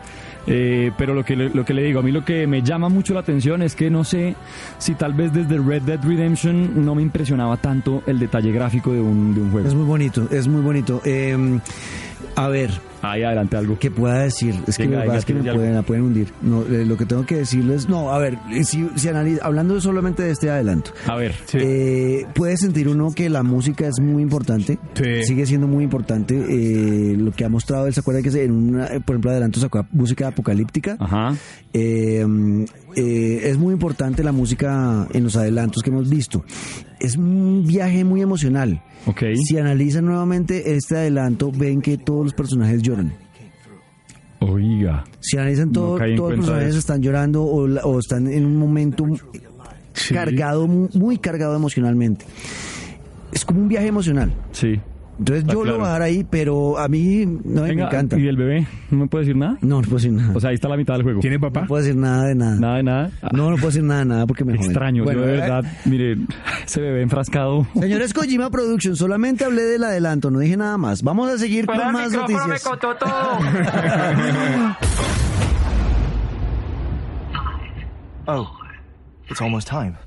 [0.48, 2.90] Eh, pero lo que, le, lo que le digo, a mí lo que me llama
[2.90, 4.36] mucho la atención es que no sé
[4.80, 9.02] si tal vez desde Red Dead Redemption no me impresionaba tanto el detalle gráfico de
[9.02, 9.76] un, de un Es juego.
[9.76, 11.00] muy bonito, es muy bonito.
[11.06, 11.38] Eh,
[12.36, 12.72] a ver,
[13.02, 13.78] Ahí adelante algo.
[13.80, 16.28] que pueda decir, es que Venga, es que me pueden, la pueden hundir.
[16.42, 19.80] No, eh, lo que tengo que decirles, no, a ver, eh, si, si analiza, hablando
[19.82, 21.34] solamente de este adelanto, A ver.
[21.46, 21.58] Sí.
[21.60, 25.24] eh, puede sentir uno que la música es muy importante, Sí.
[25.24, 26.36] sigue siendo muy importante.
[26.38, 29.32] eh, lo que ha mostrado él, ¿se acuerda que se- en una, eh, por ejemplo,
[29.32, 30.96] adelanto sacó música apocalíptica?
[31.00, 31.36] Ajá.
[32.96, 36.44] Eh, es muy importante la música en los adelantos que hemos visto.
[37.00, 38.82] Es un viaje muy emocional.
[39.36, 43.14] Si analizan nuevamente este adelanto, ven que todos los personajes lloran.
[44.40, 45.04] Oiga.
[45.20, 46.80] Si analizan todo, No todos los personajes eso.
[46.80, 49.06] están llorando o, están en un momento
[50.14, 52.26] cargado, mu- muy cargado emocionalmente.
[53.32, 54.34] Es como un viaje emocional.
[54.52, 54.80] Sí.
[55.22, 58.18] Entonces Está yo lo voy a dar ahí, pero a mí no me encanta.
[58.18, 58.66] ¿y el bebé?
[58.90, 59.56] ¿No me puede decir nada?
[59.62, 60.34] No, no puedo decir nada.
[60.36, 61.20] O sea, ahí está la mitad del juego.
[61.20, 61.62] ¿Tiene papá?
[61.62, 62.56] no puedo decir nada de nada.
[62.56, 63.12] Nada de nada.
[63.22, 64.66] Ah, No, no puedo decir nada de nada porque me joden.
[64.72, 66.18] Extraño, Bueno, yo de eh, verdad, mire,
[66.66, 67.68] ese bebé enfrascado.
[67.80, 71.04] Señores Kojima Production, solamente hablé del adelanto, no dije nada más.
[71.04, 72.64] Vamos a seguir con más noticias.
[78.28, 78.48] Oh,
[79.30, 79.98] it's almost time.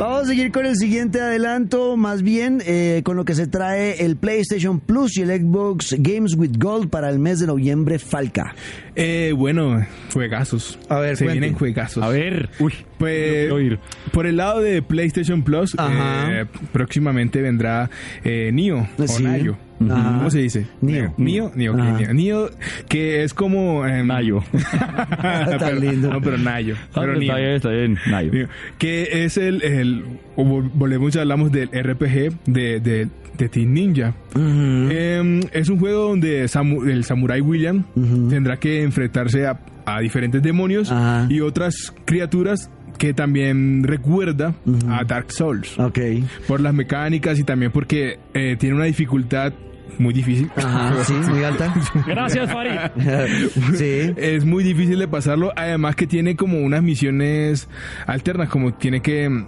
[0.00, 4.02] Vamos a seguir con el siguiente adelanto, más bien eh, con lo que se trae
[4.04, 8.54] el PlayStation Plus y el Xbox Games with Gold para el mes de noviembre Falca.
[8.96, 10.78] Eh, bueno, juegazos.
[10.88, 11.40] A ver, se cuente.
[11.40, 12.02] vienen juegazos.
[12.02, 13.78] A ver, uy, Pues oír.
[14.10, 17.90] por el lado de PlayStation Plus, eh, próximamente vendrá
[18.24, 19.22] eh, Nio o Sí.
[19.22, 19.58] Nayo.
[19.88, 20.18] Ajá.
[20.18, 20.66] ¿Cómo se dice?
[20.80, 21.14] Nio.
[21.16, 21.74] Nio, Nio.
[21.74, 22.12] Nio.
[22.14, 22.50] Nio,
[22.88, 23.86] que es como...
[23.86, 24.42] em, Nayo.
[25.58, 26.10] pero- lindo.
[26.12, 26.74] No, pero Nayo.
[26.94, 27.36] Ah, Pero está Nio.
[27.36, 28.32] bien, está bien, Nayo.
[28.32, 28.48] Nio.
[28.78, 29.62] Que es el...
[29.62, 30.04] el
[30.36, 33.08] volvemos y hablamos del RPG de, de,
[33.38, 34.14] de Team Ninja.
[34.34, 37.84] Em, es un juego donde samu- el Samurai William
[38.28, 40.92] tendrá que enfrentarse a, a diferentes demonios
[41.28, 44.54] y otras criaturas que también recuerda
[44.88, 45.98] a Dark Souls Ok.
[46.46, 49.52] por las mecánicas y también porque eh, tiene una dificultad
[49.98, 50.50] muy difícil.
[50.56, 51.72] Ajá, sí, muy alta.
[52.06, 52.78] Gracias, Farid.
[53.76, 54.12] sí.
[54.16, 57.68] Es muy difícil de pasarlo, además que tiene como unas misiones
[58.06, 59.46] alternas, como tiene que mm,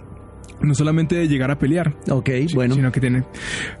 [0.61, 2.75] no solamente llegar a pelear, Ok, bueno.
[2.75, 3.23] sino que tiene...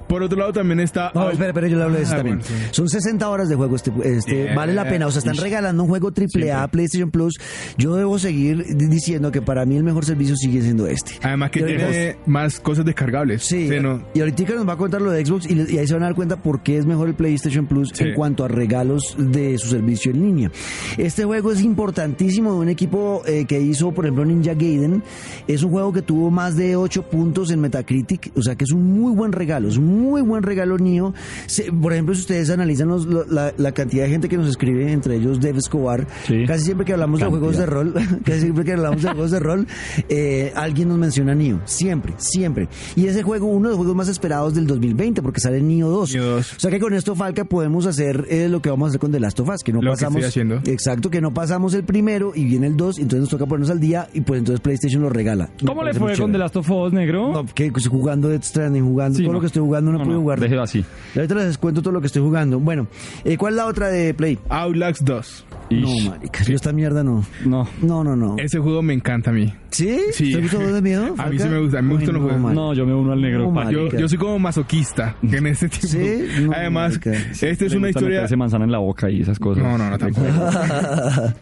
[0.07, 1.11] Por otro lado también está...
[1.15, 2.39] No, espera, espera, yo le hablo de eso Ah, también.
[2.39, 2.67] bueno, sí.
[2.71, 4.55] Son 60 horas de juego, este, este Yeah.
[4.55, 5.07] vale la pena.
[5.07, 7.35] O sea, están regalando un juego triple A PlayStation Plus.
[7.77, 11.13] Yo debo seguir di- diciendo que para mí el mejor servicio sigue siendo este.
[11.23, 13.43] Además que tiene más cosas descargables.
[13.43, 15.87] Sí, Sí, no- y ahorita nos va a contar lo de Xbox y, y ahí
[15.87, 18.03] se van a dar cuenta por qué es mejor el PlayStation Plus Sí.
[18.03, 20.51] en cuanto a regalos de su servicio en línea.
[20.97, 25.03] Este juego es importantísimo de un equipo eh, que hizo, por ejemplo, Ninja Gaiden.
[25.47, 28.71] Es un juego que tuvo más de 8 puntos en Metacritic, o sea que es
[28.71, 31.13] un muy buen regalo, es un muy buen regalo mío.
[31.47, 34.91] Se- por ejemplo, si ustedes analizan los- la, la cantidad de gente que nos escribe,
[34.91, 36.45] entre ellos Dev Escobar, Sí.
[36.45, 37.93] casi siempre que hablamos de juegos de rol,
[38.25, 39.67] casi siempre que hablamos de juegos de rol,
[40.09, 41.59] eh, alguien nos menciona Nioh.
[41.65, 42.67] Siempre, siempre.
[42.95, 46.13] Y ese juego, uno de los juegos más esperados del 2020, porque sale Nioh 2.
[46.13, 46.53] Nioh 2.
[46.53, 49.11] O sea que con esto, Falca, podemos hacer eh, lo que vamos a hacer con
[49.11, 50.23] The Last of Us, que no Lo que pasamos.
[50.23, 50.69] estoy haciendo.
[50.71, 53.79] Exacto, que no pasamos el primero y viene el 2, entonces nos toca ponernos al
[53.79, 55.49] día y pues entonces PlayStation lo regala.
[55.65, 56.37] ¿Cómo le fue con The.
[56.37, 57.31] Last of Us, negro?
[57.31, 59.37] No, que pues, jugando Death Stranding, jugando Sí, todo no.
[59.37, 60.39] lo que estoy jugando, no, No, puedo no, jugar.
[60.39, 60.83] déjelo así.
[61.15, 62.59] Ahorita les cuento todo lo que estoy jugando.
[62.59, 62.87] Bueno,
[63.23, 64.39] eh, ¿cuál es la otra de Play?
[64.49, 65.45] Outlast 2.
[65.69, 65.81] Ish.
[66.05, 67.23] No, marica, yo esta mierda no.
[67.45, 67.67] No.
[67.81, 68.35] No, no, no.
[68.37, 69.53] Ese juego me encanta a mí.
[69.71, 69.97] ¿Sí?
[70.11, 70.31] Sí.
[70.33, 71.15] ¿Te gusta de miedo?
[71.17, 72.53] A mí sí me gusta, a mí me gustan los no, juegos.
[72.53, 73.51] No, yo me uno al negro.
[73.51, 73.71] No.
[73.71, 75.87] Yo, yo soy como masoquista en este tipo.
[75.87, 77.11] Sí, no, Además, marica.
[77.31, 78.09] esta es Le una historia.
[78.17, 79.63] meterse manzana en la boca y esas cosas.
[79.63, 80.27] No, no, no, tampoco.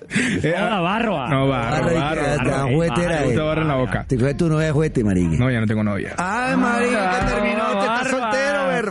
[0.43, 1.11] Eh, Hola, barro.
[1.29, 2.21] No, barro, Barro, barro.
[2.21, 2.49] que- barro.
[2.51, 3.47] tan juguete era Me gusta él.
[3.47, 4.05] barro en la boca.
[4.07, 5.35] Te coge tu novia de juguete, marica.
[5.37, 6.13] No, ya no tengo novia.
[6.17, 7.43] Ay, marica, Barro,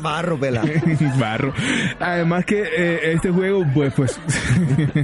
[0.01, 0.63] barro, pela.
[1.19, 1.53] Barro.
[1.99, 4.21] Además que eh, este juego, pues, pues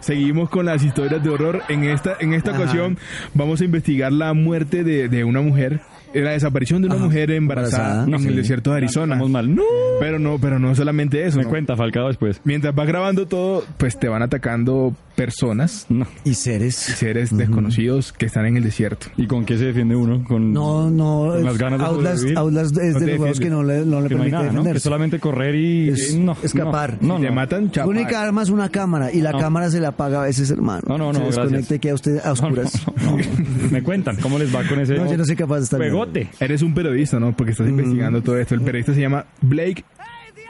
[0.00, 1.62] seguimos con las historias de horror.
[1.68, 2.60] En esta, en esta Ajá.
[2.62, 2.98] ocasión
[3.34, 5.80] vamos a investigar la muerte de, de una mujer,
[6.14, 7.04] eh, la desaparición de una Ajá.
[7.04, 8.28] mujer embarazada, Embarazada, en sí.
[8.28, 9.14] el desierto de Arizona.
[9.14, 9.54] Estamos mal.
[9.54, 9.62] No.
[10.00, 11.38] Pero no, pero no solamente eso.
[11.38, 11.50] Me ¿no?
[11.50, 12.40] cuenta, Falcao, después.
[12.44, 14.94] Mientras vas grabando todo, pues te van atacando
[15.24, 16.06] personas, No.
[16.24, 16.74] Y seres.
[16.76, 19.08] seres desconocidos que están en el desierto.
[19.18, 20.24] ¿Y con qué se defiende uno?
[20.24, 20.52] Con...
[20.52, 21.28] No, no.
[21.34, 24.08] Con las ganas de Outlast, es No de los juegos que no le, no le
[24.08, 24.50] que permite nada, ¿no?
[24.50, 24.80] Que defenderse.
[24.84, 25.90] solamente correr y...
[25.90, 26.96] Es- no, escapar.
[27.02, 27.28] No, Si no.
[27.28, 27.88] te matan, La chapa.
[27.90, 29.38] única arma es una cámara y la No.
[29.38, 30.82] cámara se la apaga a veces, hermano.
[30.86, 32.72] No, no, no, Se desconecta y queda usted a oscuras.
[32.86, 33.70] no, no, no.
[33.70, 36.30] Me cuentan cómo les va con ese No, yo no soy capaz de estar juegote.
[36.40, 37.36] Eres un periodista, ¿no?
[37.36, 38.54] Porque estás investigando todo esto.
[38.54, 39.84] El periodista se llama Blake.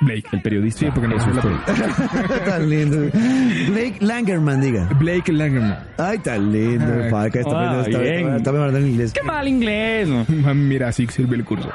[0.03, 0.25] Blake.
[0.33, 0.81] El periodista.
[0.81, 2.99] Sí, porque no soy la tan lindo.
[3.71, 4.89] Blake Langerman, diga.
[4.99, 5.79] Blake Langerman.
[5.99, 6.87] Ay, tan lindo.
[7.05, 7.11] Ay.
[7.11, 8.15] Paca, está, está, bien.
[8.21, 9.13] está, está mejorando en inglés.
[9.13, 10.09] Qué mal inglés.
[10.09, 10.25] ¿no?
[10.55, 11.69] Mira, así sirve el curso.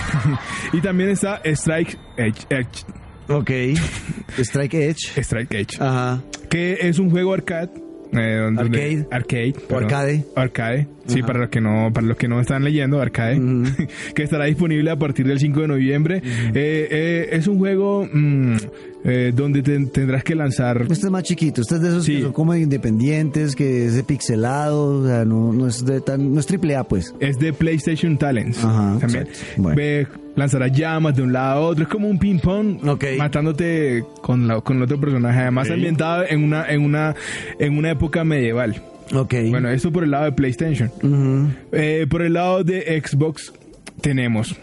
[0.72, 2.84] y también está Strike Edge, Edge-
[3.28, 3.50] Ok.
[4.38, 5.20] Strike Edge.
[5.22, 6.20] Strike Edge, Ajá.
[6.48, 7.70] que es un juego arcade.
[8.12, 9.06] Eh, Arcade.
[9.10, 9.84] arcade, perdón.
[9.84, 10.24] arcade.
[10.36, 13.40] arcade, sí, para los que no, para los que no están leyendo, arcade,
[14.14, 16.22] que estará disponible a partir del 5 de noviembre.
[16.54, 18.56] Eh, eh, es un juego mm,
[19.04, 22.16] eh, donde te- tendrás que lanzar Este es más chiquito, este es de esos Sí.
[22.16, 26.34] que son como independientes, que es de pixelado, o sea, no, no es de tan,
[26.34, 27.14] no es triple A pues.
[27.20, 28.62] es de PlayStation Talents.
[28.64, 29.28] Ajá, también.
[29.56, 29.76] Bueno.
[29.76, 31.84] Ve, lanzará llamas de un lado a otro.
[31.84, 33.04] Es como un ping pong Ok.
[33.18, 35.40] matándote con, la, con el otro personaje.
[35.40, 37.14] Además ambientado en una, en una,
[37.58, 38.82] en una época medieval.
[39.14, 39.34] Ok.
[39.48, 40.90] Bueno, eso por el lado de PlayStation.
[41.72, 43.52] Eh, por el lado de Xbox
[44.00, 44.54] tenemos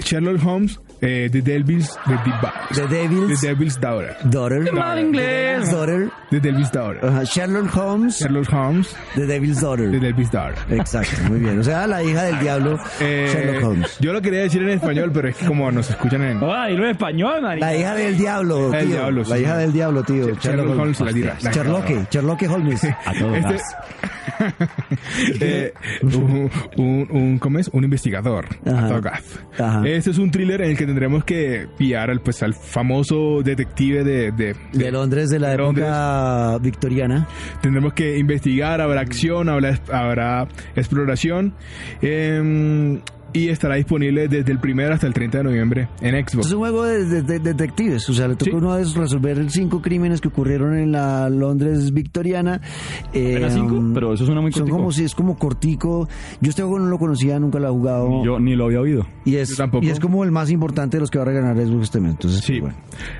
[0.00, 2.32] Sherlock Holmes, eh, The Devil's, The, Devi-
[2.74, 4.16] The Devil's The Devil's Daughter.
[4.24, 4.72] Daughter.
[4.72, 5.70] mal inglés.
[5.70, 6.10] Daughter.
[6.30, 7.04] The Devil's Daughter.
[7.06, 9.90] Ajá, Sherlock Holmes, Sherlock Holmes, The Devil's The Daughter.
[10.00, 10.56] Devil's Daughter.
[10.70, 11.58] Exacto, muy bien.
[11.58, 13.96] O sea, la hija del diablo, Eh, Sherlock Holmes.
[14.00, 16.38] Yo lo quería decir en español, pero es que como nos escuchan en...
[16.42, 17.66] Ah, y lo en español, marica.
[17.66, 18.96] La hija del diablo, El tío.
[18.96, 19.30] diablo, sí.
[19.30, 20.34] la hija del diablo, tío.
[20.36, 22.84] Sherlock Holmes, la tira- Sherlock, Sherlock Holmes.
[23.04, 23.56] A todo Este.
[25.40, 25.72] Eh,
[26.02, 27.68] un, un, un- ¿cómo es?
[27.68, 28.46] Un investigador.
[29.84, 34.04] Este es un thriller en el que tendremos que pillar al, pues, al famoso detective
[34.04, 35.84] de, de, De Londres de la de Londres.
[35.86, 37.26] época victoriana.
[37.62, 41.54] Tendremos que investigar, habrá acción, habrá, habrá exploración.
[42.02, 43.00] em,
[43.34, 46.52] y estará disponible desde el primero hasta el 30 de noviembre en Es Xbox.
[46.52, 48.54] un juego de, de- de detectives, o sea, le toca Sí.
[48.56, 52.60] a uno es resolver cinco crímenes que ocurrieron en la Londres victoriana.
[53.12, 53.74] Eh, ¿Apenas cinco?
[53.74, 54.76] um, Pero eso suena muy Son cortico.
[54.78, 56.08] como si es como cortico.
[56.40, 58.24] Yo este juego no lo conocía, nunca lo he jugado.
[58.24, 59.06] Yo ni lo había oído.
[59.24, 59.84] y es Yo tampoco.
[59.84, 62.12] y es como el más importante de los que va a regalar Xbox este mes.
[62.12, 62.60] Entonces, Sí.
[62.60, 62.76] bueno.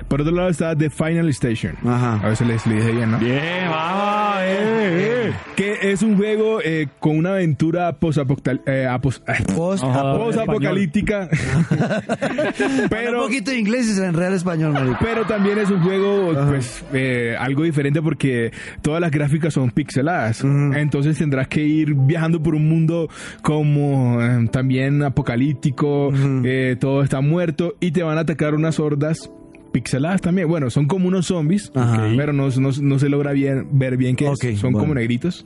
[0.07, 1.75] Por otro lado está The Final Station.
[1.85, 2.21] Ajá.
[2.23, 3.19] A veces les le dije bien, ¿no?
[3.19, 5.33] Bien, vamos, eh, eh.
[5.57, 8.99] Que es un juego eh, con una aventura post-apocalíptica.
[8.99, 10.17] Post, Ajá.
[10.23, 11.29] post-apocalíptica.
[11.69, 14.97] pero pero, un poquito de inglés y se enreda el español, marico.
[15.01, 18.51] pero también es un juego, pues, eh, algo diferente porque
[18.81, 20.43] todas las gráficas son pixeladas.
[20.43, 23.09] Entonces tendrás que ir viajando por un mundo
[23.41, 26.11] como eh, también apocalíptico.
[26.43, 29.29] eh, todo está muerto y te van a atacar unas hordas
[29.71, 30.47] pixeladas también.
[30.47, 32.07] Bueno, son como unos zombies, Ajá.
[32.15, 34.31] pero no, no- no se logra bien, ver bien qué es.
[34.31, 34.79] Ok, Son bueno.
[34.79, 35.45] como negritos.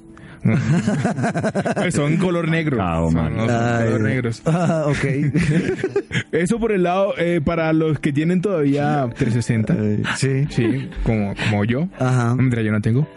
[1.76, 2.78] Pues son color negro.
[2.82, 4.42] Ah, oh, Son- no, son color negros.
[4.46, 5.06] Ah, ok.
[6.32, 9.74] Eso por el lado, eh, para los que tienen todavía 360.
[9.78, 10.46] Eh, sí.
[10.50, 11.88] Sí, como, como yo.
[12.00, 12.36] Ajá.
[12.38, 13.08] Yo no tengo.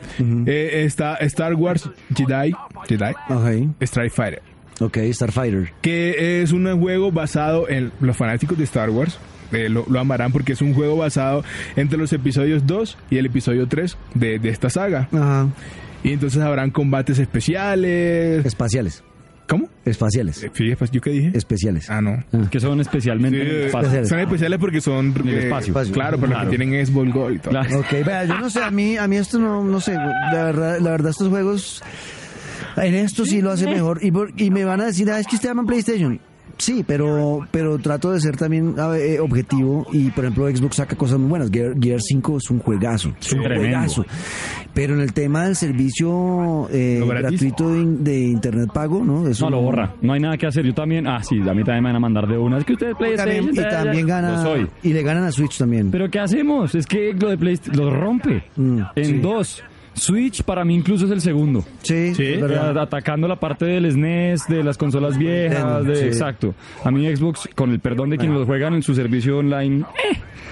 [0.47, 2.55] Eh, está Star Wars Jedi,
[2.89, 3.75] Jedi Ok.
[3.81, 4.43] Strike Fighter.
[4.81, 5.73] Ok, Starfighter.
[5.81, 9.19] Que es un juego basado en los fanáticos de Star Wars.
[9.53, 11.45] eh, lo, lo amarán porque es un juego basado
[11.77, 15.09] entre los episodios 2 y el episodio 3 de, de esta saga.
[15.13, 15.49] Ajá.
[16.05, 18.45] Y entonces habrán combates especiales.
[18.45, 19.03] Espaciales.
[19.49, 19.69] ¿Cómo?
[19.85, 20.43] Espaciales.
[20.45, 21.31] Eh, sí, ¿Yo qué dije?
[21.35, 21.91] Especiales.
[21.91, 22.25] Ah, no.
[22.51, 24.07] Que son especialmente Sí, eh, espacio.
[24.07, 25.51] son especiales porque son En el eh.
[25.93, 26.45] Claro, pero Claro.
[26.45, 27.51] lo que tienen es Ball Gold y todo.
[27.51, 27.81] Claro.
[27.81, 30.79] Ok, vea, yo no sé, a mí, a mí esto no, no sé, la verdad,
[30.81, 31.83] la verdad estos juegos,
[32.77, 35.27] en esto sí lo hace mejor, y, por- y me van a decir, ah, es
[35.27, 36.19] que usted llama PlayStation.
[36.63, 41.19] Sí, pero, pero trato de ser también eh, objetivo y por ejemplo Xbox saca cosas
[41.19, 41.51] muy buenas.
[41.51, 43.65] Gear, Gear 5 es un juegazo, es un Tremendo.
[43.79, 44.07] juegazo.
[44.73, 49.27] Pero en el tema del servicio eh, gratuito de, de internet pago, ¿no?
[49.27, 49.93] Eso No, lo borra.
[50.03, 50.65] No hay nada que hacer.
[50.65, 51.09] Yo también.
[51.09, 52.59] Ah, sí, a mí también me van a mandar de una.
[52.59, 53.51] Es que ustedes PlayStation.
[53.53, 54.45] y también gana
[54.85, 55.91] y le ganan a Switch también.
[55.91, 56.77] Pero ¿qué hacemos?
[56.77, 58.45] Es que lo de PlayStation lo rompe.
[58.55, 59.19] Mm, en sí.
[59.19, 59.65] dos.
[59.95, 61.65] Switch para mí incluso es el segundo.
[61.83, 62.25] sí, Sí.
[62.25, 66.05] Eh, Atacando la parte del SNES, de las consolas viejas, de, Sí.
[66.05, 66.55] exacto.
[66.85, 69.85] A mí Xbox, con el perdón de quienes lo juegan en su servicio online,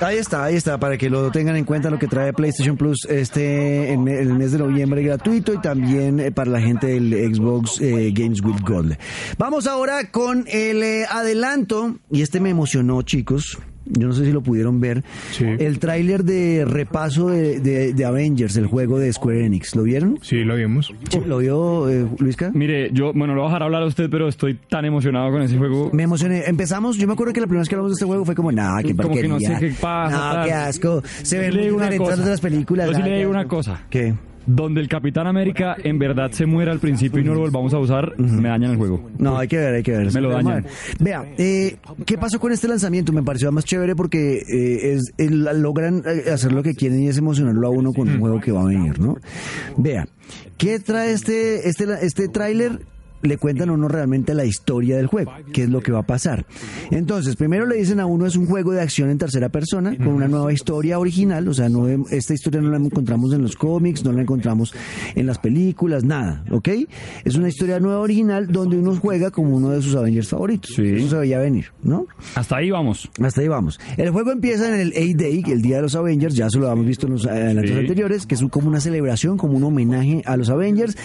[0.00, 3.04] Ahí está, ahí está, para que lo tengan en cuenta lo que trae PlayStation Plus
[3.04, 7.82] este en el mes de noviembre gratuito y también eh, para la gente del Xbox
[7.82, 8.96] eh, Games with Gold.
[9.36, 13.58] Vamos ahora con el eh, adelanto, y este me emocionó, chicos.
[13.90, 15.02] Yo no sé si lo pudieron ver.
[15.32, 15.44] Sí.
[15.58, 19.74] El tráiler de repaso de, de- de Avengers, el juego de Square Enix.
[19.74, 20.18] ¿Lo vieron?
[20.22, 20.92] Sí, lo vimos.
[21.26, 22.50] ¿Lo vio eh, Luisca?
[22.54, 25.42] mire, yo, bueno, lo voy a dejar hablar a usted, pero estoy tan emocionado con
[25.42, 25.90] ese juego.
[25.92, 26.44] Me emocioné.
[26.46, 28.52] Empezamos, yo me acuerdo que la primera vez que hablamos de este juego fue como,
[28.52, 31.02] nah, qué Como que no sé qué pasa, No, qué asco.
[31.22, 32.88] Se le muy a las películas.
[32.90, 33.82] Yo sí le digo una cosa.
[33.90, 34.14] ¿Qué?
[34.46, 37.78] Donde el Capitán América en verdad se muera al principio y no lo volvamos a
[37.78, 39.10] usar, me dañan el juego.
[39.18, 40.12] No, hay que ver, hay que ver.
[40.12, 40.66] Me lo dañan.
[40.98, 41.76] Vea, eh,
[42.06, 43.12] ¿qué pasó con este lanzamiento?
[43.12, 47.18] Me pareció más chévere porque eh, es, logran eh, hacer lo que quieren y es
[47.18, 49.16] emocionarlo a uno con un juego que va a venir, ¿no?
[49.76, 50.08] Vea,
[50.56, 52.80] ¿qué trae este, este, este tráiler?
[53.22, 56.06] Le cuentan a uno realmente la historia del juego, qué es lo que va a
[56.06, 56.46] pasar.
[56.90, 60.08] Entonces, primero le dicen a uno es un juego de acción en tercera persona con
[60.08, 64.04] una nueva historia original, o sea, no esta historia no la encontramos en los cómics,
[64.04, 64.74] no la encontramos
[65.14, 66.68] en las películas, nada, ¿ok?
[67.24, 70.72] Es una historia nueva original donde uno juega como uno de sus Avengers favoritos.
[70.74, 70.82] Sí.
[70.82, 72.06] Eso se veía venir, ¿no?
[72.34, 73.10] Hasta ahí vamos.
[73.22, 73.78] Hasta ahí vamos.
[73.96, 76.86] El juego empieza en el A-Day, el Día de los Avengers, ya se lo habíamos
[76.86, 77.78] visto en los adelantos Sí.
[77.78, 80.96] anteriores, que es como una celebración, como un homenaje a los Avengers.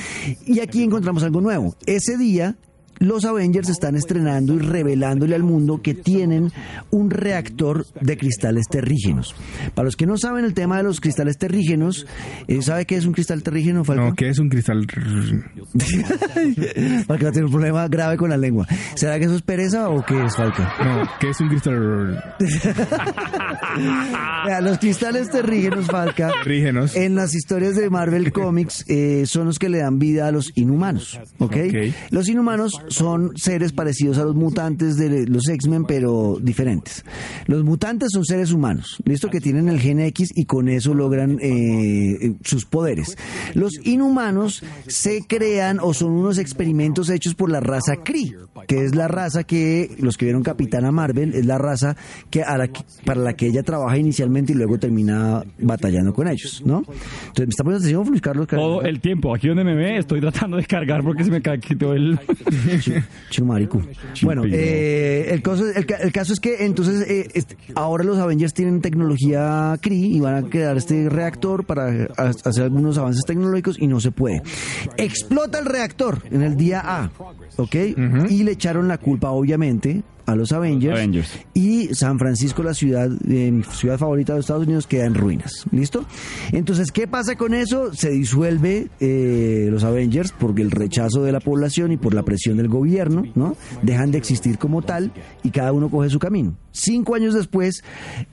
[0.46, 1.76] Y aquí encontramos algo nuevo.
[2.08, 2.56] Ese día,
[3.00, 6.52] los Avengers están estrenando y revelándole al mundo que tienen
[6.92, 9.36] un reactor de cristales terrígenos.
[9.74, 12.06] Para los que no saben el tema de los cristales terrígenos,
[12.48, 14.10] eh, ¿sabe qué es un cristal terrígeno, Falcón?
[14.10, 14.86] No, ¿qué es un cristal?
[17.08, 18.68] Falcón tiene un problema grave con la lengua.
[18.96, 20.66] ¿Será que eso es pereza o qué es, Falcón?
[20.84, 22.36] No, ¿qué es un cristal?
[24.62, 26.96] Los cristales terrígenos, Falca, Terrígenos.
[26.96, 30.52] en las historias de Marvel Comics eh, son los que le dan vida a los
[30.56, 31.56] inhumanos, ¿ok?
[31.68, 31.76] Ok.
[32.12, 37.04] Los inhumanos son seres parecidos a los mutantes de los X-Men, pero diferentes.
[37.48, 41.38] Los mutantes son seres humanos, listo, que tienen el gen X y con eso logran
[41.42, 43.18] eh, sus poderes.
[43.54, 48.36] Los inhumanos se crean o son unos experimentos hechos por la raza Kree,
[48.68, 51.96] que es la raza que los que vieron Capitana Marvel es la raza
[52.30, 56.28] que, a la que- para la que ella trabaja inicialmente y luego termina batallando con
[56.28, 56.80] ellos, ¿no?
[56.80, 58.48] Entonces, ¿me está poniendo atención, Luis Carlos?
[58.48, 59.34] Todo el tiempo.
[59.36, 62.20] Aquí donde me ve, estoy tratando de cargar porque se me quitó el.
[63.30, 63.82] Chumarico.
[64.24, 68.18] Bueno, eh, el, caso, el, ca- el caso es que entonces eh, este, ahora los
[68.18, 73.24] Avengers tienen tecnología Kree y van a crear este reactor para ha- hacer algunos avances
[73.26, 74.42] tecnológicos y no se puede.
[74.98, 77.12] Explota el reactor en el día A,
[77.58, 77.76] ¿ok?
[78.30, 80.98] Y le echaron la culpa, obviamente, a los Avengers.
[80.98, 81.40] Avengers.
[81.54, 85.66] Y San Francisco, la ciudad, eh, mi ciudad favorita de Estados Unidos, queda en ruinas.
[85.72, 86.06] ¿Listo?
[86.52, 87.94] Entonces, ¿qué pasa con eso?
[87.94, 92.58] Se disuelve eh, los Avengers por el rechazo de la población y por la presión
[92.58, 93.56] del gobierno, ¿no?
[93.82, 95.12] Dejan de existir como tal
[95.44, 96.58] y cada uno coge su camino.
[96.72, 97.84] Cinco años después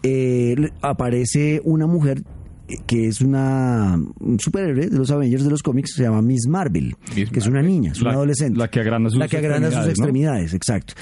[0.03, 2.23] eh, aparece una mujer
[2.87, 6.95] que es una un superhéroe de los Avengers de los cómics, se llama Miss Marvel,
[7.17, 8.59] Miss que es una niña, es una La- adolescente.
[8.59, 10.03] la que agranda sus La que agranda sus extremidades, ¿no?
[10.05, 10.95] extremidades, exacto.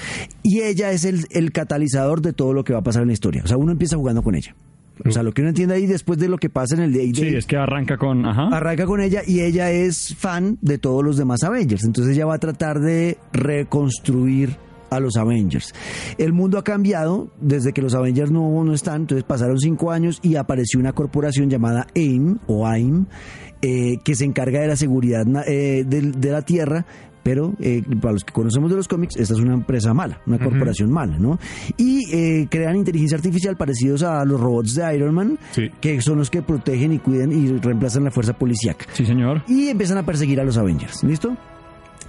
[0.43, 3.13] Y ella es el, el catalizador de todo lo que va a pasar en la
[3.13, 3.41] historia.
[3.43, 4.55] O sea, uno empieza jugando con ella.
[5.03, 7.11] O sea, lo que uno entiende ahí después de lo que pasa en el Day
[7.15, 8.23] Sí, es que arranca con.
[8.25, 8.49] Ajá.
[8.55, 11.83] arranca con ella y ella es fan de todos los demás Avengers.
[11.85, 14.57] Entonces ella va a tratar de reconstruir
[14.91, 15.73] a los Avengers.
[16.19, 20.19] El mundo ha cambiado desde que los Avengers no, no están, entonces pasaron cinco años
[20.21, 23.05] y apareció una corporación llamada AIM o AIM
[23.61, 26.85] eh, que se encarga de la seguridad eh, del- de, la Tierra.
[27.23, 30.39] Pero eh, para los que conocemos de los cómics, esta es una empresa mala, una
[30.39, 31.37] corporación mala, ¿no?
[31.77, 35.69] Y eh, crean inteligencia artificial parecidos a los robots de Iron Man, Sí.
[35.79, 39.43] que son los que protegen y cuidan y reemplazan la fuerza policíaca Sí, señor.
[39.47, 41.03] y empiezan a perseguir a los Avengers.
[41.03, 41.37] ¿Listo?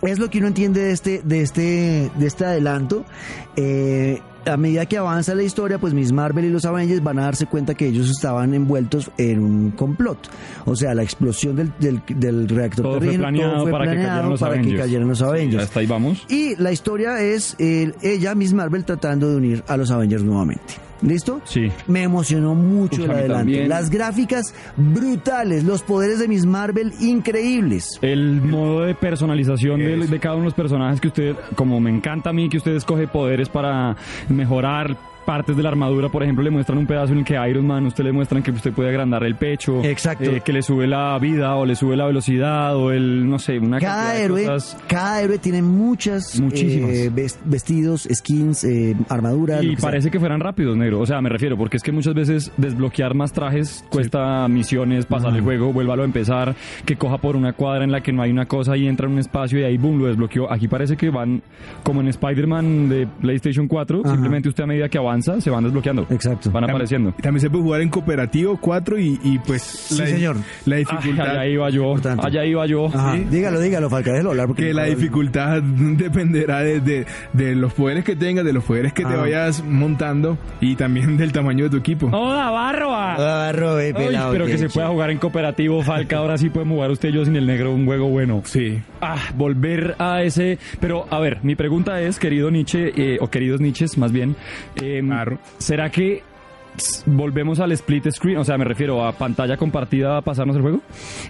[0.02, 3.04] Es lo que uno entiende de este, de este, de este adelanto.
[3.56, 7.22] Eh, a medida que avanza la historia, pues Miss Marvel y los Avengers van a
[7.22, 10.18] darse cuenta que ellos estaban envueltos en un complot.
[10.64, 13.90] O sea, la explosión del, del, del reactor Todo fue planeado todo fue para que
[13.92, 15.62] planeado para que cayeran los Avengers.
[15.62, 16.26] Hasta ahí vamos.
[16.28, 20.74] Y la historia es ella, Miss Marvel, tratando de unir a los Avengers nuevamente.
[21.02, 21.40] ¿Listo?
[21.44, 21.70] Sí.
[21.88, 23.38] Me emocionó mucho el a mí adelanto.
[23.38, 23.68] también.
[23.68, 27.98] Las gráficas brutales, los poderes de Miss Marvel increíbles.
[28.02, 31.90] El modo de personalización de, de cada uno de los personajes que usted, como me
[31.90, 33.96] encanta a mí, que usted escoge poderes para
[34.28, 37.66] mejorar partes de la armadura, por ejemplo, le muestran un pedazo en el que Iron
[37.66, 40.24] Man, usted le muestran que usted puede agrandar el pecho, Exacto.
[40.30, 43.58] eh, que le sube la vida o le sube la velocidad o el, no sé,
[43.58, 44.76] una Cada de héroe, cosas.
[44.86, 46.90] cada héroe tiene muchas Muchísimas.
[46.90, 49.62] eh, ves- vestidos, skins, eh, armaduras.
[49.62, 49.88] Y que sea.
[49.90, 51.00] parece que fueran rápidos, negro.
[51.00, 55.34] O sea, me refiero, porque es que muchas veces desbloquear más trajes cuesta misiones, pasar
[55.34, 56.54] el juego, vuélvalo a empezar,
[56.84, 59.12] que coja por una cuadra en la que no hay una cosa y entra en
[59.14, 60.50] un espacio y ahí, boom, lo desbloqueó.
[60.52, 61.42] Aquí parece que van,
[61.82, 64.12] como en Spider-Man de PlayStation 4, Ajá.
[64.14, 66.06] simplemente usted a medida que avanza, se van desbloqueando.
[66.10, 66.50] Exacto.
[66.50, 67.12] Van apareciendo.
[67.20, 70.36] También se puede jugar en cooperativo 4 y, y pues Sí, la, señor.
[70.64, 72.26] la Ay, dificultad allá iba yo, Importante.
[72.26, 72.86] allá iba yo.
[72.86, 73.16] Ajá.
[73.16, 73.26] Sí.
[73.30, 74.46] Dígalo, dígalo, Falca, déjelo hablar.
[74.46, 75.62] Porque que la dificultad
[75.96, 79.16] dependerá de, de- de los poderes que tengas, de los poderes que te Ah.
[79.16, 82.06] vayas montando y también del tamaño de tu equipo.
[82.12, 83.48] ¡Hola, barba!
[83.48, 86.18] Ah, Robe, Ay, pelado, pero que se pueda jugar en cooperativo, Falca.
[86.18, 88.42] Ahora sí podemos jugar usted y yo sin el negro un juego bueno.
[88.44, 88.80] Sí.
[89.00, 90.58] Ah, volver a ese.
[90.80, 94.36] Pero a ver, mi pregunta es, querido Nietzsche, eh, o queridos Nietzsches más bien,
[94.80, 95.38] eh, Claro.
[95.58, 96.22] ¿será que
[97.06, 98.38] volvemos al split screen?
[98.38, 100.80] O sea, me refiero a pantalla compartida a pasarnos el juego.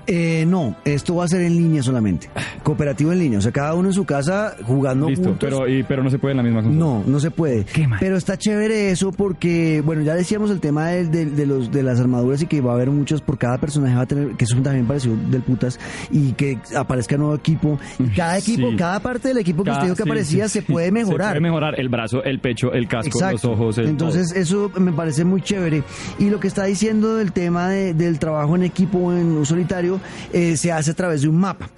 [0.07, 2.29] Eh, no, esto va a ser en línea solamente.
[2.63, 3.39] Cooperativo en línea.
[3.39, 5.49] O sea, cada uno en su casa jugando Listo, juntos.
[5.49, 6.85] pero, y, pero no se puede en la misma consola.
[6.85, 7.65] No, no se puede.
[7.65, 7.99] Qué mal.
[8.01, 11.83] Pero está chévere eso porque, bueno, ya decíamos el tema de, de- de los, de
[11.83, 14.45] las armaduras y que va a haber muchos por cada personaje va a tener, que
[14.45, 15.79] eso también pareció del putas,
[16.11, 17.79] y que aparezca nuevo equipo.
[17.99, 18.77] Y cada equipo, Sí.
[18.77, 21.29] cada parte del equipo que Cada- usted dijo que sí, aparecía sí, se puede mejorar.
[21.29, 23.33] Se puede mejorar el brazo, el pecho, el casco, Exacto.
[23.51, 25.83] los ojos, el Entonces eso me parece muy chévere.
[26.19, 30.01] Y lo que está diciendo del tema de- del trabajo en equipo en un solitario
[30.33, 31.71] eh, se hace a través de un mapa.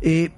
[0.00, 0.30] Eh,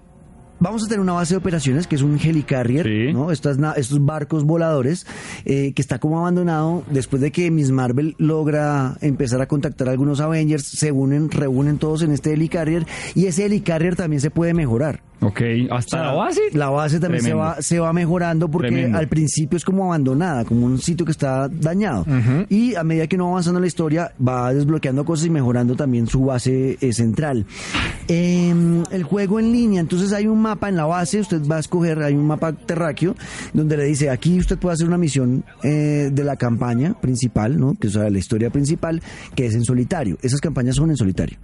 [0.61, 3.13] Vamos a tener una base de operaciones que es un helicarrier, Sí.
[3.13, 3.33] ¿no?
[3.33, 5.05] Estas, na- estos barcos voladores
[5.45, 9.91] eh, que está como abandonado después de que Miss Marvel logra empezar a contactar a
[9.91, 14.55] algunos Avengers, se unen, reúnen todos en este helicarrier y ese helicarrier también se puede
[14.55, 15.03] mejorar.
[15.21, 15.41] Ok,
[15.71, 16.41] hasta la base.
[16.53, 18.99] La base también se va, se va mejorando porque Tremendo.
[18.99, 22.05] al principio es como abandonada, como un sitio que está dañado.
[22.51, 25.77] Y a medida que uno va avanzando en la historia, va desbloqueando cosas y mejorando
[25.77, 27.47] también su base eh, central.
[28.09, 31.61] Em, el juego en línea, entonces hay un mapa en la base, usted va a
[31.61, 33.15] escoger, hay un mapa terráqueo,
[33.55, 37.75] donde le dice, aquí usted puede hacer una misión eh, de la campaña principal, ¿no?
[37.81, 39.01] Que es la historia principal,
[39.35, 40.19] que es en solitario.
[40.21, 41.39] Esas campañas son en solitario.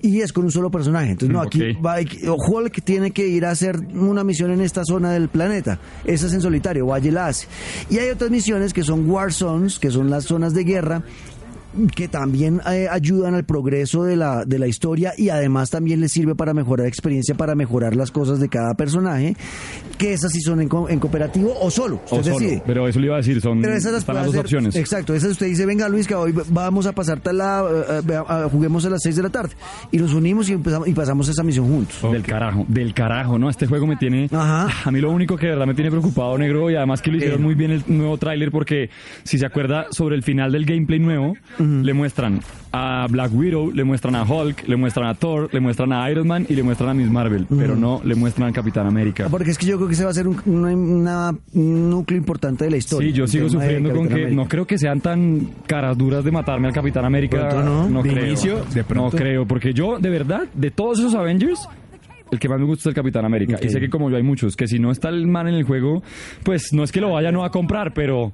[0.00, 1.10] Y es con un solo personaje.
[1.12, 1.84] Entonces, no, aquí Ok.
[1.84, 1.96] va,
[2.36, 5.78] Hulk tiene que ir a hacer una misión en esta zona del planeta.
[6.04, 7.46] Esa es en solitario, y la hace.
[7.88, 11.02] Y hay otras misiones que son War Zones, que son las zonas de guerra
[11.94, 16.12] que también eh, ayudan al progreso de la, de la historia y además también les
[16.12, 19.36] sirve para mejorar experiencia, para mejorar las cosas de cada personaje,
[19.98, 22.38] que esas sí son en, co- en cooperativo o solo, usted O solo.
[22.38, 22.62] decide.
[22.66, 24.44] Pero eso le iba a decir, son Pero esas las están puede las dos hacer-
[24.44, 24.76] opciones.
[24.76, 27.64] Exacto, esas usted dice, venga Luis, que hoy vamos a pasar tal la,
[28.00, 29.54] eh, eh, juguemos a las 6 de la tarde.
[29.90, 31.96] Y nos unimos y, empezamos, y pasamos esa misión juntos.
[32.12, 33.50] Del carajo, del carajo, ¿no?
[33.50, 34.28] Este juego me tiene...
[34.32, 34.68] Ajá.
[34.84, 37.16] A mí lo único que de verdad me tiene preocupado, negro, y además que lo
[37.16, 38.90] hicieron muy bien el nuevo tráiler, porque
[39.24, 41.34] si se acuerda sobre el final del gameplay nuevo,
[41.82, 42.40] le muestran
[42.72, 46.26] a Black Widow, le muestran a Hulk, le muestran a Thor, le muestran a Iron
[46.26, 49.28] Man y le muestran a Miss Marvel, pero no le muestran al Capitán América.
[49.30, 52.18] Porque es que yo creo que ese va a ser un, una- una- un núcleo
[52.18, 53.08] importante de la historia.
[53.10, 54.34] Sí, yo sigo sufriendo con que América.
[54.36, 57.48] no creo que sean tan caras duras de matarme al Capitán América.
[57.48, 58.02] Pronto no.
[58.02, 58.26] De creo.
[58.26, 61.68] inicio, de No creo, porque yo, de verdad, de todos esos Avengers,
[62.32, 63.54] el que más me gusta es el Capitán América.
[63.56, 63.64] Ok.
[63.66, 65.62] Y sé que como yo hay muchos, que si no está el man en el
[65.62, 66.02] juego,
[66.42, 68.32] pues no es que lo vaya no a comprar, pero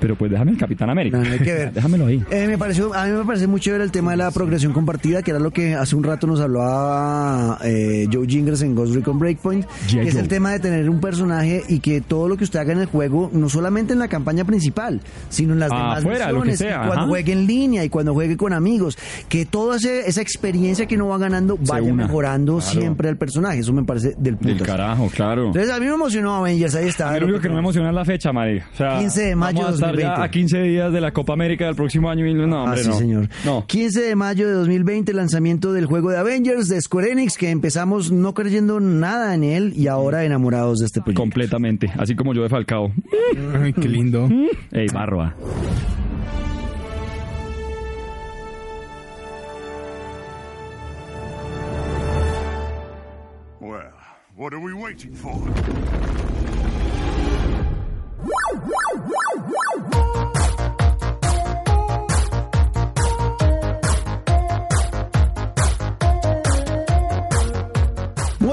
[0.00, 1.18] Pero pues déjame el Capitán América.
[1.18, 1.72] No, no hay que ver.
[1.78, 2.24] Déjamelo ahí.
[2.30, 5.22] Eh, me pareció, a mí me parece muy chévere el tema de la progresión compartida,
[5.22, 9.18] que era lo que hace un rato nos hablaba eh, Joe Jingers en Ghost Recon
[9.18, 12.58] Breakpoint, que es el tema de tener un personaje y que todo lo que usted
[12.60, 16.04] haga en el juego, no solamente en la campaña principal, sino en las Ah, demás
[16.04, 16.10] lo
[16.42, 17.06] que misiones, sea, cuando ajá.
[17.08, 21.18] juegue en línea y cuando juegue con amigos, que toda esa experiencia que uno va
[21.18, 22.04] ganando vaya una.
[22.06, 22.80] mejorando Claro.
[22.80, 23.60] siempre al personaje.
[23.60, 24.64] Eso me parece del Del puto.
[24.64, 25.46] carajo, claro.
[25.46, 27.16] Entonces a mí me emocionó Avengers, ahí está.
[27.18, 28.66] Lo único que no me emociona es la fecha, María.
[28.72, 30.18] O sea, 15 de mayo vamos a estar 2020.
[30.18, 32.82] ya a 15 días de la Copa América del próximo año y no, Ah, hombre,
[32.82, 32.94] sí, no.
[32.98, 33.28] señor.
[33.44, 33.64] No.
[33.66, 38.10] 15 de mayo de 2020, lanzamiento del juego de Avengers de Square Enix, que empezamos
[38.12, 41.20] no creyendo nada en él y ahora enamorados de este proyecto.
[41.22, 41.92] Completamente.
[41.98, 42.90] Así como yo de Falcao.
[43.62, 44.28] Ay, qué lindo.
[44.72, 45.34] Ey, barba.
[53.60, 53.92] Well,
[54.36, 55.36] what are we waiting for?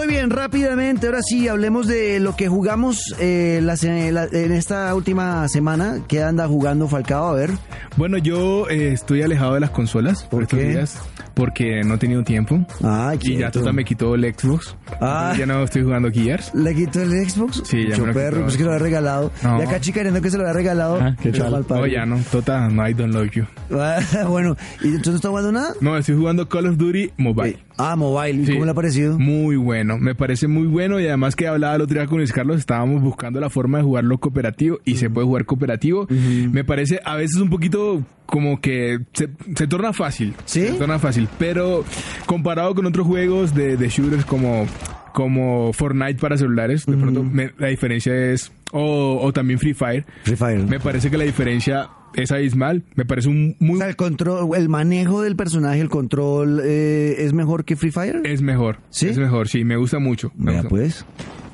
[0.05, 3.73] Muy bien, rápidamente, ahora sí, hablemos de lo que jugamos eh, la
[4.11, 6.01] la- en esta última semana.
[6.07, 7.29] ¿Qué anda jugando Falcao?
[7.29, 7.49] A ver.
[7.97, 10.65] Bueno, yo eh, estoy alejado de las consolas por, ¿Por estos qué?
[10.69, 10.99] días
[11.33, 12.65] porque no he tenido tiempo.
[12.83, 13.51] Ay, y ya.
[13.51, 14.77] Tota me quitó el Xbox.
[15.01, 15.33] Ah.
[15.37, 16.53] Ya no estoy jugando Gears.
[16.53, 17.61] ¿Le quitó el Xbox?
[17.65, 18.43] Sí, ya Mucho me lo perro, quitó.
[18.45, 19.31] pues que lo había regalado.
[19.43, 19.59] No.
[19.59, 20.99] Y acá chicareando que se lo había regalado.
[21.01, 21.63] Ah, ¿qué padre.
[21.67, 22.19] No, ya no.
[22.31, 23.43] Tota, no, I don't love you.
[24.29, 25.73] bueno, ¿y entonces no está jugando nada?
[25.81, 27.49] No, estoy jugando Call of Duty Mobile.
[27.49, 28.41] Eh, ah, mobile.
[28.41, 28.53] ¿Y Sí.
[28.53, 29.17] cómo le ha parecido?
[29.19, 32.31] Muy bueno, me parece muy bueno y además que hablaba el otro día con Luis
[32.31, 36.07] Carlos, estábamos buscando la forma de jugarlo cooperativo y se puede jugar cooperativo.
[36.09, 40.33] Me parece a veces un poquito como que se, se torna fácil.
[40.45, 40.61] ¿Sí?
[40.67, 41.83] Se torna fácil, pero
[42.25, 44.65] comparado con otros juegos de, de shooters como
[45.13, 50.05] como Fortnite para celulares, de pronto me- la diferencia es o, o también Free Fire.
[50.23, 50.63] Free Fire.
[50.63, 52.83] Me parece que la diferencia es abismal.
[52.95, 57.15] Me parece un muy O sea, el control, el manejo del personaje, el control eh,
[57.19, 58.21] es mejor que Free Fire.
[58.23, 58.77] es mejor.
[58.89, 59.07] ¿Sí?
[59.07, 60.31] Es mejor, sí, me gusta mucho.
[60.35, 61.05] me Vea gusta pues.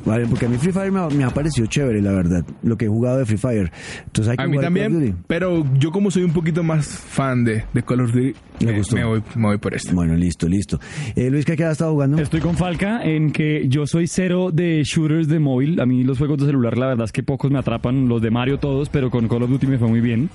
[0.06, 2.78] Vale, porque a mí Free Fire me ha, me ha parecido chévere, la verdad, lo
[2.78, 3.72] que he jugado de Free Fire.
[4.06, 5.24] Entonces hay que A mí jugar Call of también, Duty.
[5.28, 8.34] pero yo como soy un poquito más fan de, de Call of Duty,
[8.66, 8.96] Me eh, gustó.
[8.96, 9.94] me, voy, me voy por esto.
[9.94, 10.80] Bueno, listo, listo.
[11.16, 12.22] Eh, Luis, ¿qué ha estado jugando?
[12.22, 15.80] Estoy con Falca en que yo soy cero de shooters de móvil.
[15.80, 18.08] A mí los juegos de celular, la verdad es que pocos me atrapan.
[18.08, 20.30] Los de Mario todos, pero con Call of Duty me fue muy bien.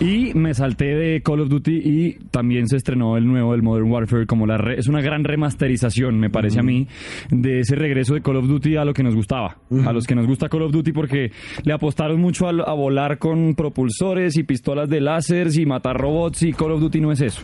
[0.00, 3.90] Y me salté de Call of Duty y también se estrenó el nuevo del Modern
[3.90, 4.26] Warfare.
[4.26, 6.86] Como la re- es una gran remasterización, me parece a mí,
[7.30, 9.56] de ese regreso de Call of Duty a lo que nos gustaba.
[9.86, 11.32] A los que nos gusta Call of Duty porque
[11.64, 16.42] le apostaron mucho a, a volar con propulsores y pistolas de láseres y matar robots
[16.42, 17.42] y Call of Duty no es eso.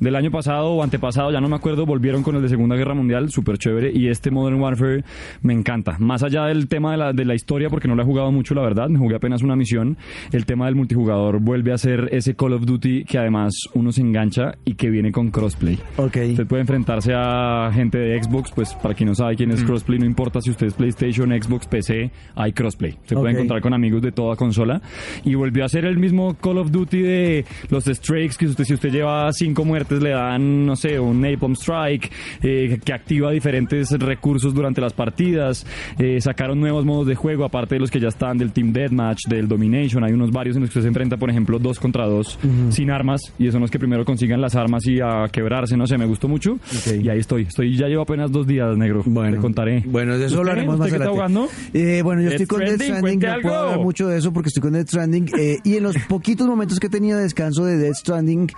[0.00, 2.94] Del año pasado o antepasado, ya no me acuerdo, volvieron con el de Segunda Guerra
[2.94, 3.92] Mundial, súper chévere.
[3.94, 5.04] Y este Modern Warfare
[5.42, 5.96] me encanta.
[5.98, 8.54] Más allá del tema de la, de la historia, porque no lo he jugado mucho,
[8.54, 9.96] la verdad, me jugué apenas una misión.
[10.32, 14.00] El tema del multijugador vuelve a ser ese Call of Duty que además uno se
[14.00, 15.78] engancha y que viene con crossplay.
[15.96, 16.16] Ok.
[16.30, 19.98] Usted puede enfrentarse a gente de Xbox, pues para quien no sabe quién es crossplay,
[19.98, 22.96] no importa si usted es PlayStation, Xbox, PC, hay crossplay.
[23.06, 23.20] Se Ok.
[23.22, 24.80] puede encontrar con amigos de toda consola.
[25.24, 28.74] Y volvió a ser el mismo Call of Duty de los Strikes, que usted, si
[28.74, 32.10] usted lleva cinco muertes, le dan, no sé, un Napalm Strike,
[32.42, 35.66] eh, que activa diferentes recursos durante las partidas.
[35.98, 39.26] Eh, sacaron nuevos modos de juego, aparte de los que ya están del Team Deathmatch,
[39.28, 40.04] del Domination.
[40.04, 42.38] Hay unos varios en los que usted se enfrenta, por ejemplo, dos contra dos,
[42.70, 43.20] sin armas.
[43.38, 46.28] Y son los que primero consigan las armas y a quebrarse, no sé, me gustó
[46.28, 46.52] mucho.
[46.54, 47.02] Ok.
[47.02, 47.42] Y ahí estoy.
[47.42, 49.02] estoy Ya llevo apenas dos días, negro.
[49.06, 49.82] Bueno, Te contaré.
[49.86, 51.48] Bueno, de eso hablaremos más ¿Usted qué está jugando?
[51.72, 53.54] Eh, bueno, yo estoy con Death Stranding, no puedo algo.
[53.54, 55.30] hablar mucho de eso porque estoy con Death Stranding.
[55.38, 58.48] eh, y en los poquitos momentos que he tenido de descanso de Death Stranding,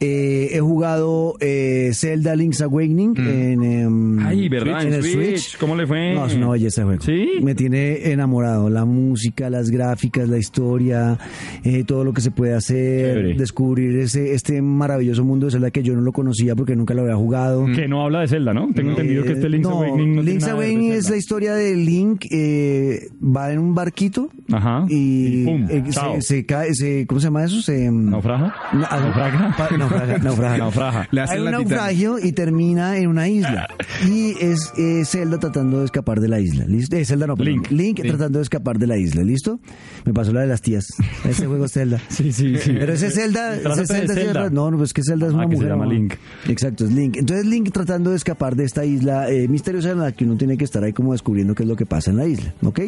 [0.00, 4.82] eh, he jugado eh, Zelda Link's Awakening en, em, Ay, ¿verdad?
[4.82, 5.14] en En el Switch.
[5.38, 5.58] Switch.
[5.58, 6.14] ¿Cómo le fue?
[6.14, 7.02] No, es una belleza de juego.
[7.02, 7.28] ¿Sí?
[7.42, 8.68] Me tiene enamorado.
[8.70, 11.18] La música, las gráficas, la historia,
[11.64, 13.34] eh, todo lo que se puede hacer, Chévere.
[13.34, 17.02] descubrir ese este maravilloso mundo de Zelda que yo no lo conocía porque nunca lo
[17.02, 17.66] había jugado.
[17.74, 18.68] Que no habla de Zelda, ¿no?
[18.74, 21.76] Tengo entendido que este Link's Eh, no, Awakening no Link's Awakening es la historia de
[21.84, 24.84] Link, eh, va en un barquito Ajá.
[24.88, 26.14] y, pum, eh, chao.
[26.16, 27.60] se, se cae, se, ¿cómo se llama eso?
[27.62, 28.54] Se, ¿Naufraga?
[28.72, 29.54] No, ah, ¿Naufraga?
[29.56, 30.58] pa- naufraga, naufraga.
[30.58, 31.08] Naufraga.
[31.10, 33.68] Le hacen Hay un naufragio y termina en una isla.
[34.06, 36.64] Y es eh, Zelda tratando de escapar de la isla.
[36.66, 36.96] ¿Listo?
[36.96, 37.54] Eh, Zelda no, perdón.
[37.56, 37.70] Link.
[37.70, 39.22] Link, tratando de escapar de la isla.
[39.22, 39.60] ¿Listo?
[40.06, 40.86] Me pasó la de las tías.
[41.28, 42.00] Ese juego es Zelda.
[42.08, 42.72] Sí, sí, sí.
[42.78, 44.50] Pero ese Zelda, ese Zelda, Zelda.
[44.50, 45.70] no, no, pues es que Zelda es Ah, una que se mujer.
[45.70, 45.92] llama ¿no?
[45.92, 46.14] Link.
[46.48, 47.16] Exacto, es Link.
[47.16, 50.56] Entonces Link tratando de escapar de esta isla eh, misteriosa en la que uno tiene
[50.56, 52.80] que estar ahí como descubriendo qué es lo que pasa en la isla, ¿ok?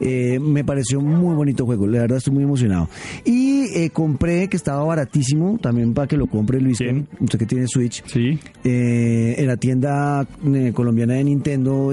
[0.00, 2.88] Eh, me pareció un muy bonito juego, la verdad estoy muy emocionado.
[3.24, 7.06] Y eh, compré, que estaba baratísimo, también para que lo compre Luis, ¿Quién?
[7.20, 8.38] usted que tiene Switch, Sí.
[8.64, 10.26] eh, en la tienda
[10.74, 11.92] colombiana de Nintendo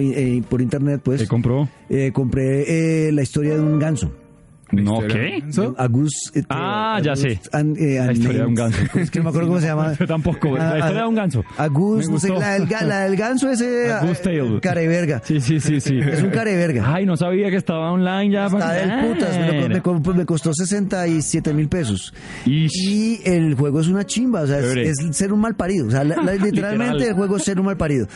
[0.49, 1.69] por internet, pues, ¿Qué compró?
[2.13, 4.11] compré la historia de un ganso.
[4.71, 5.43] No, ¿qué?
[5.57, 5.75] un.
[5.77, 6.31] Agus.
[6.33, 7.39] eh, Ah, ya sé.
[7.51, 8.77] and, eh, La historia de un names.
[8.77, 8.99] ganso.
[8.99, 9.93] Es que no me acuerdo cómo se llama.
[9.99, 10.57] Yo tampoco.
[10.57, 11.43] La Ah, historia ah, de un ganso.
[11.57, 13.87] Agus, Me no sé, la del, la del ganso ese.
[13.91, 14.59] Eh, Tale.
[14.61, 15.21] Careverga.
[15.25, 15.97] Sí, sí, sí, sí.
[16.11, 16.93] Es un careverga.
[16.93, 18.45] Ay, no sabía que estaba online ya.
[18.47, 22.13] Está del putas, me, me co- me costó 67 mil pesos.
[22.45, 22.71] Ish.
[22.87, 25.87] Y el juego es una chimba, o sea, es, ser un mal parido.
[25.87, 27.01] O sea, la- la- literalmente Literal.
[27.09, 28.07] el juego es ser un mal parido.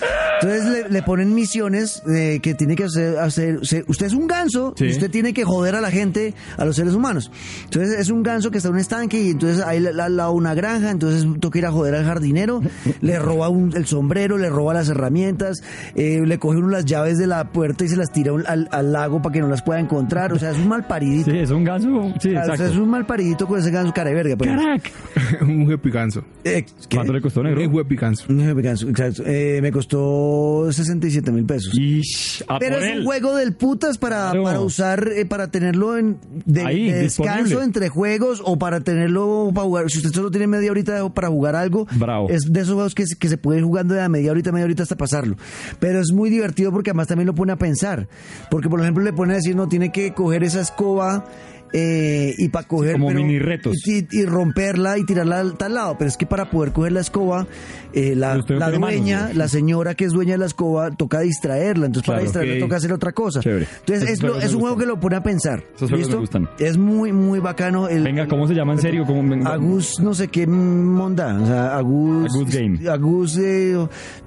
[0.41, 4.74] Entonces le, le ponen misiones eh, que tiene que hacer, hacer- Usted es un ganso
[4.78, 4.86] Sí.
[4.86, 7.31] y usted tiene que joder a la gente, a los seres humanos.
[7.65, 10.29] Entonces es un ganso que está en un estanque y entonces hay la- la- la-
[10.29, 12.61] una granja, entonces toca ir a joder al jardinero,
[13.01, 15.61] le roba un- el sombrero, le roba las herramientas,
[15.95, 18.67] eh, le coge uno las llaves de la puerta y se las tira un- al,
[18.71, 20.33] al lago para que no las pueda encontrar.
[20.33, 21.31] O sea, es un mal paridito.
[21.31, 22.13] Sí, es un ganso.
[22.19, 24.35] Sí, O sea, es un mal paridito con ese ganso cara de verga.
[24.37, 24.91] pero- Carac.
[25.41, 26.23] un huepicanzo.
[26.43, 26.65] Eh.
[26.93, 27.61] ¿Cuánto le costó, negro?
[27.61, 28.25] Un huepicanzo.
[28.29, 29.23] Un jefe ganso, exacto.
[29.25, 31.73] Eh, me costó 67 mil pesos.
[31.77, 32.99] Ish, a Pero por es él.
[32.99, 34.43] un juego del putas para, Claro.
[34.43, 37.63] para usar, eh, para tenerlo en, de, Ahí, de descanso disponible.
[37.65, 39.89] entre juegos o para tenerlo para jugar.
[39.89, 42.29] Si usted solo tiene media horita para jugar algo, Bravo.
[42.29, 44.51] es de esos juegos que, se- que se puede ir jugando de a media horita,
[44.51, 45.36] media horita hasta pasarlo.
[45.79, 48.07] Pero es muy divertido porque además también lo pone a pensar.
[48.51, 51.25] Porque, por ejemplo, le pone a decir, no, tiene que coger esa escoba.
[51.74, 53.76] Eh, y para coger como pero- mini retos.
[53.88, 57.01] y, y romperla y tirarla al tal lado pero es que para poder coger la
[57.01, 57.47] escoba
[57.93, 59.34] eh, la, manos, dueña ¿no?
[59.34, 62.93] la señora que es dueña de la escoba toca distraerla entonces para distraerla toca hacer
[62.93, 63.68] otra cosa Chévere.
[63.80, 66.49] entonces es, lo- es un juego que lo pone a pensar Esos juegos me gustan.
[66.59, 69.03] es muy muy bacano el, Venga, ¿cómo se llama en serio?
[69.05, 72.89] ¿Cómo me- Agus no sé qué monda o sea Agus Agus Game.
[72.89, 73.76] Agus eh,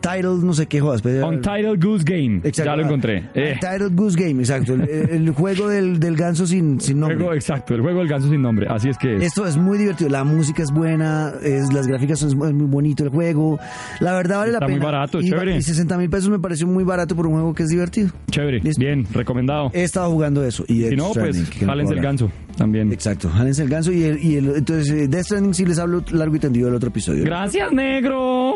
[0.01, 2.37] Title no sé qué jodas pero- Untitled Goose Game.
[2.45, 2.65] Exacto.
[2.71, 3.29] Ya lo encontré.
[3.35, 7.75] Untitled Goose Game exacto el, el juego del, del ganso sin, sin nombre juego, exacto,
[7.75, 8.67] el juego del ganso sin nombre.
[8.69, 9.23] Así es que es.
[9.23, 13.05] Esto es muy divertido, la música es buena, es, las gráficas son es muy bonito
[13.05, 13.59] el juego.
[14.01, 14.79] La verdad vale Está la pena.
[14.79, 15.57] muy barato, y, chévere.
[15.57, 18.11] Y 60 mil pesos me pareció muy barato por un juego que es divertido.
[18.31, 18.61] Chévere.
[18.61, 18.81] Listo.
[18.81, 19.71] Bien, recomendado.
[19.73, 20.65] He estado jugando eso.
[20.69, 22.93] Y si no, pues, jálense el ganso también.
[22.93, 26.03] Exacto, jálense el ganso y, el, y el- entonces eh, Death Stranding sí les hablo
[26.11, 27.25] largo y tendido del otro episodio.
[27.25, 28.55] Gracias, negro.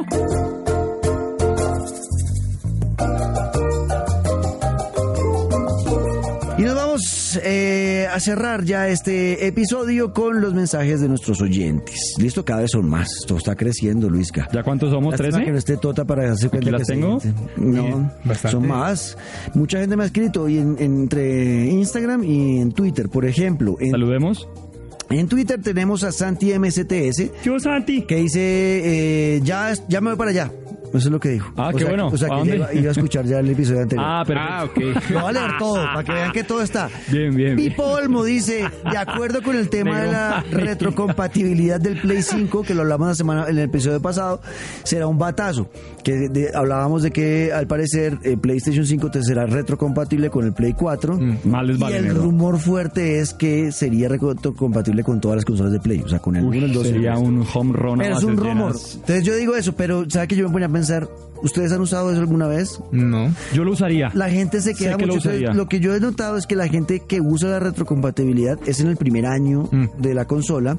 [7.35, 12.15] Vamos eh, a cerrar ya este episodio con los mensajes de nuestros oyentes.
[12.19, 13.09] Listo, cada vez son más.
[13.21, 14.49] Esto está creciendo, Luisca.
[14.53, 15.13] ¿Ya cuántos somos?
[15.19, 15.45] Lástima ¿13?
[15.45, 17.19] que no esté Tota para darse cuenta las que se- tengo?
[17.57, 18.51] No, bastante.
[18.51, 19.17] son más.
[19.55, 23.77] Mucha gente me ha escrito y en- entre Instagram y en Twitter, por ejemplo.
[23.81, 24.49] En, Saludemos.
[25.11, 28.03] en Twitter tenemos a Santi MSTS Yo, Santi.
[28.03, 28.41] que dice,
[29.37, 30.51] eh, ya, ya me voy para allá.
[30.95, 31.53] Eso es lo que dijo.
[31.57, 32.09] Ah, O qué sea, bueno.
[32.09, 34.07] O sea, ¿A que iba, iba a escuchar ya el episodio anterior.
[34.09, 34.41] Ah, pero.
[34.41, 34.79] Ah, ok.
[35.11, 36.89] Lo voy a leer todo, para que vean que todo está.
[37.11, 37.57] Bien, bien.
[37.57, 37.71] bien.
[37.71, 42.75] Pipo Olmo dice, de acuerdo con el tema de la retrocompatibilidad del Play 5, que
[42.75, 44.41] lo hablamos la semana, en el episodio pasado,
[44.85, 45.69] será un batazo.
[46.05, 50.53] Que de- hablábamos de que al parecer el PlayStation 5 te será retrocompatible con el
[50.53, 51.19] Play 4.
[51.45, 52.23] Mal les y vale, el negro.
[52.23, 56.37] rumor fuerte es que sería retrocompatible con todas las consolas de Play, o sea, con
[56.37, 57.29] el Uy, 1, el 2 y el sería 3.
[57.29, 58.01] un home run.
[58.01, 58.73] a Pero es un rumor.
[58.73, 58.95] llenas.
[58.97, 60.82] Entonces yo digo eso, pero ¿sabe que yo me ponía a pensar?
[61.43, 62.79] ¿Ustedes han usado eso alguna vez?
[62.93, 63.35] No.
[63.53, 64.13] Yo lo usaría.
[64.15, 65.29] La gente se Sé queda que lo mucho.
[65.29, 65.53] Usaría.
[65.53, 68.87] Lo que yo he notado es que la gente que usa la retrocompatibilidad es en
[68.87, 69.87] el primer año Mm.
[69.99, 70.79] de la consola,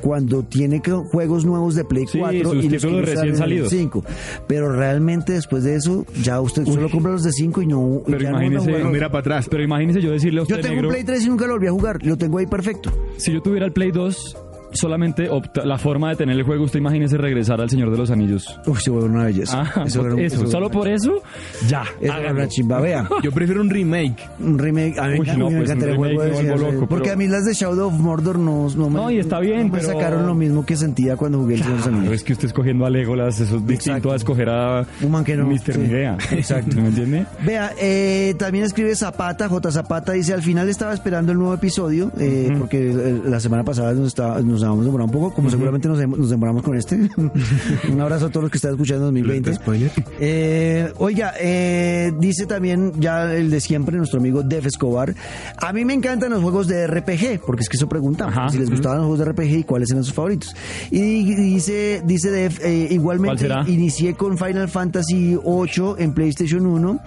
[0.00, 3.16] cuando tiene que- juegos nuevos de Play Sí, 4 sus y los que no recién
[3.16, 3.70] salen en el salidos.
[3.70, 4.04] 5.
[4.46, 8.02] Pero realmente después de eso, ya usted solo compra los de 5 y no.
[8.06, 8.92] Pero no imagínese- jugar.
[8.92, 9.48] Mira para atrás.
[9.50, 11.54] Pero imagínese yo decirle a usted, Yo tengo negro, un Play 3 y nunca lo
[11.54, 11.98] volví a jugar.
[12.06, 12.92] Lo tengo ahí perfecto.
[13.16, 14.36] si yo tuviera el Play 2,
[14.74, 18.10] solamente opta- la forma de tener el juego, usted imagínese regresar al Señor de los
[18.10, 18.60] Anillos.
[18.66, 19.62] Uy, se vuelve una belleza.
[19.74, 21.22] Ah, Eso por era un- eso, eso solo por eso,
[21.68, 21.82] ya.
[22.00, 22.80] eso era una chimba.
[22.80, 23.08] Vea.
[23.22, 24.16] Yo prefiero un remake.
[24.40, 26.46] Un remake, a mí, Uy, a mí no, me pues, encantaría un el juego remake
[26.46, 29.10] de loco, Porque pero- a mí las de Shadow of Mordor no, no me, No,
[29.10, 31.72] y está bien, no me pero- sacaron lo mismo que sentía cuando jugué el Señor
[31.72, 32.12] de los Anillos.
[32.14, 33.74] es que usted escogiendo a Legolas, eso es distinto
[34.08, 34.12] Exacto.
[34.12, 35.72] a escoger a Un man que no, Mr.
[35.74, 35.78] sí.
[35.78, 36.16] Midea.
[36.32, 36.76] Exacto.
[36.80, 37.26] ¿Me entiende?
[37.44, 39.70] Vea, eh, también escribe Zapata, J.
[39.70, 43.92] Zapata, dice, al final estaba esperando el nuevo episodio, eh, porque eh, la semana pasada
[43.92, 46.96] nos, estaba, nos habíamos demorado un poco, como seguramente nos, nos demoramos con este.
[47.92, 49.54] un abrazo a todos los que están escuchando en 2020.
[49.54, 49.90] Spoiler.
[50.20, 55.14] Eh, oiga, eh, dice también ya el de siempre, nuestro amigo Def Escobar,
[55.58, 58.48] a mí me encantan los juegos de RPG, porque es que eso pregunta, Ajá.
[58.48, 60.54] si les gustaban los juegos de RPG y cuáles eran sus favoritos.
[60.90, 67.00] Y dice, dice Def, eh, igualmente inicié con Final Fantasy 8 en PlayStation 1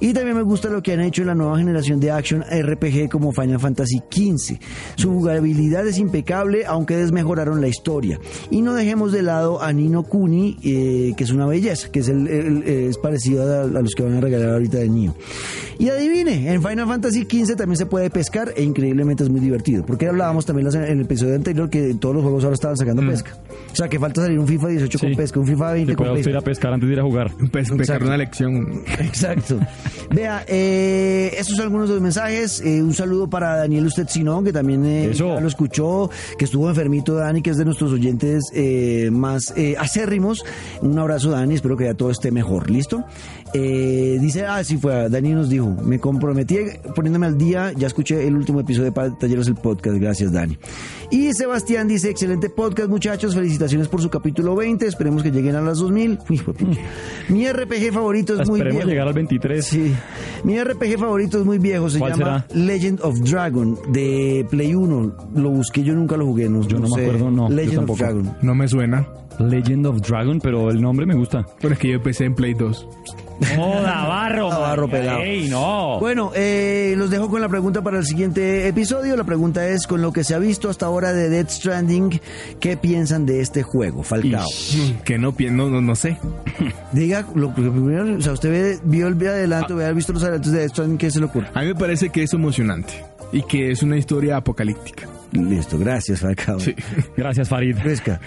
[0.00, 3.08] y también me gusta lo que han hecho en la nueva generación de action RPG
[3.10, 4.60] como Final Fantasy 15.
[4.96, 8.18] Su jugabilidad es impecable, aunque desmejoraron la historia.
[8.50, 12.08] Y no dejemos de lado a Nino Kuni, eh, que es una belleza, que es,
[12.08, 15.14] el, el- es parecido a, a los que van a regalar ahorita de Nio.
[15.78, 19.84] Y adivine, en Final Fantasy 15 también se puede pescar e increíblemente es muy divertido.
[19.86, 23.36] Porque hablábamos también en el episodio anterior que todos los juegos ahora estaban sacando pesca.
[23.74, 26.06] O sea, que falta salir un FIFA 18 con pesca, un FIFA 20 Que con
[26.06, 26.38] usted ir pesca.
[26.38, 27.32] a pescar antes de ir a jugar.
[27.50, 28.04] Pues, pescar Exacto.
[28.06, 28.82] una lección.
[29.00, 29.58] Exacto.
[30.12, 32.60] Vea, eh, estos son algunos de los mensajes.
[32.60, 36.08] Eh, un saludo para Daniel Usted Sinón, que también eh, ya lo escuchó,
[36.38, 40.44] que estuvo enfermito, Dani, que es de nuestros oyentes eh, más eh, acérrimos.
[40.80, 42.70] Un abrazo, Dani, espero que ya todo esté mejor.
[42.70, 43.04] ¿Listo?
[43.54, 46.58] Eh, dice, ah, sí fue, Dani nos dijo, me comprometí
[46.94, 50.58] poniéndome al día, ya escuché el último episodio de Talleros el podcast, gracias Dani.
[51.10, 55.60] Y Sebastián dice, excelente podcast muchachos, felicitaciones por su capítulo 20, esperemos que lleguen a
[55.60, 56.18] las 2000.
[56.28, 56.80] Uy, hijo de pucha.
[57.28, 58.90] Mi RPG favorito es muy Esperemos viejo.
[58.90, 59.64] llegar al 23.
[59.64, 59.94] Sí.
[60.44, 62.60] Mi RPG favorito es muy viejo, se ¿Cuál llama será?
[62.64, 65.16] Legend of Dragon de Play 1.
[65.36, 67.06] Lo busqué, yo nunca lo jugué, no, Yo no me sé.
[67.06, 67.98] acuerdo, no, yo Legend of tampoco.
[67.98, 68.36] Dragon.
[68.42, 69.06] No me suena.
[69.38, 71.44] Legend of Dragon, pero el nombre me gusta.
[71.60, 72.88] Pero es que yo empecé en Play 2.
[73.58, 74.48] ¡Oh, Navarro!
[74.50, 75.20] Navarro pelado.
[75.20, 75.98] ¡Ey, no!
[76.00, 79.16] Bueno, eh, los dejo con la pregunta para el siguiente episodio.
[79.16, 82.20] La pregunta es, con lo que se ha visto hasta ahora de Dead Stranding,
[82.60, 84.46] ¿qué piensan de este juego, Falcao?
[85.04, 86.16] Que no, no, no, no sé.
[86.92, 90.52] Diga, lo, lo primero, o sea, usted ve- vio el adelanto, había visto los adelantos
[90.52, 91.48] de Dead Stranding, ¿qué se le ocurre?
[91.54, 95.08] A mí me parece que es emocionante y que es una historia apocalíptica.
[95.32, 96.60] Listo, gracias, Falcao.
[96.60, 96.74] Sí.
[97.16, 97.76] Gracias, Farid.
[97.76, 98.20] Fresca.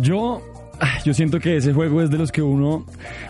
[0.00, 0.57] Yo, ah,
[1.04, 2.84] yo siento que ese juego es de los que uno,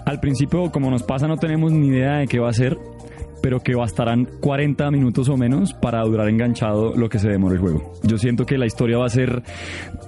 [0.04, 2.78] al principio, como nos pasa, no tenemos ni idea de qué va a ser,
[3.42, 7.60] pero que bastarán 40 minutos o menos para durar enganchado lo que se demora el
[7.60, 7.92] juego.
[8.02, 9.42] Yo siento que la historia va a ser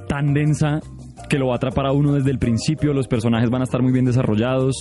[0.09, 0.80] tan densa
[1.30, 3.80] que lo va a atrapar a uno desde el principio, los personajes van a estar
[3.80, 4.74] muy bien desarrollados,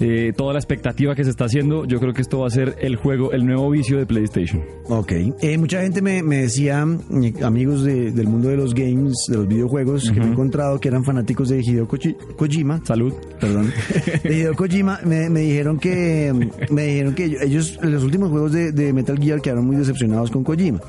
[0.00, 2.76] eh, toda la expectativa que se está haciendo, yo creo que esto va a ser
[2.80, 4.62] el juego, el nuevo vicio de PlayStation.
[4.88, 5.12] Ok.
[5.42, 6.86] Eh, mucha gente me, me decía,
[7.22, 10.78] eh, amigos de- del mundo de los games, de los videojuegos, que me he encontrado
[10.80, 12.80] que eran fanáticos de Hideo Koji- Kojima.
[12.84, 13.12] Salud.
[13.40, 13.70] Perdón.
[14.22, 16.32] De Hideo Kojima, me, me dijeron que
[16.70, 20.44] me dijeron que ellos, los últimos juegos de, de Metal Gear quedaron muy decepcionados con
[20.44, 20.80] Kojima.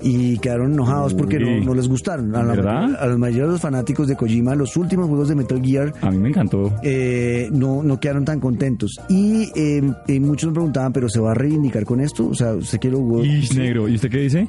[0.00, 2.34] Y quedaron enojados porque no, les gustaron.
[2.34, 2.94] A la, ¿Verdad?
[3.00, 3.60] a la mayoría de los
[4.52, 6.72] de los últimos juegos de Metal Gear A mí me encantó.
[6.82, 8.98] eh, no, no quedaron tan contentos.
[9.08, 9.82] Y eh,
[10.20, 12.28] muchos me preguntaban, ¿pero se va a reivindicar con esto?
[12.28, 13.24] O sea, ¿usted quiere jugar?
[13.26, 14.48] Y negro, ¿y usted qué dice?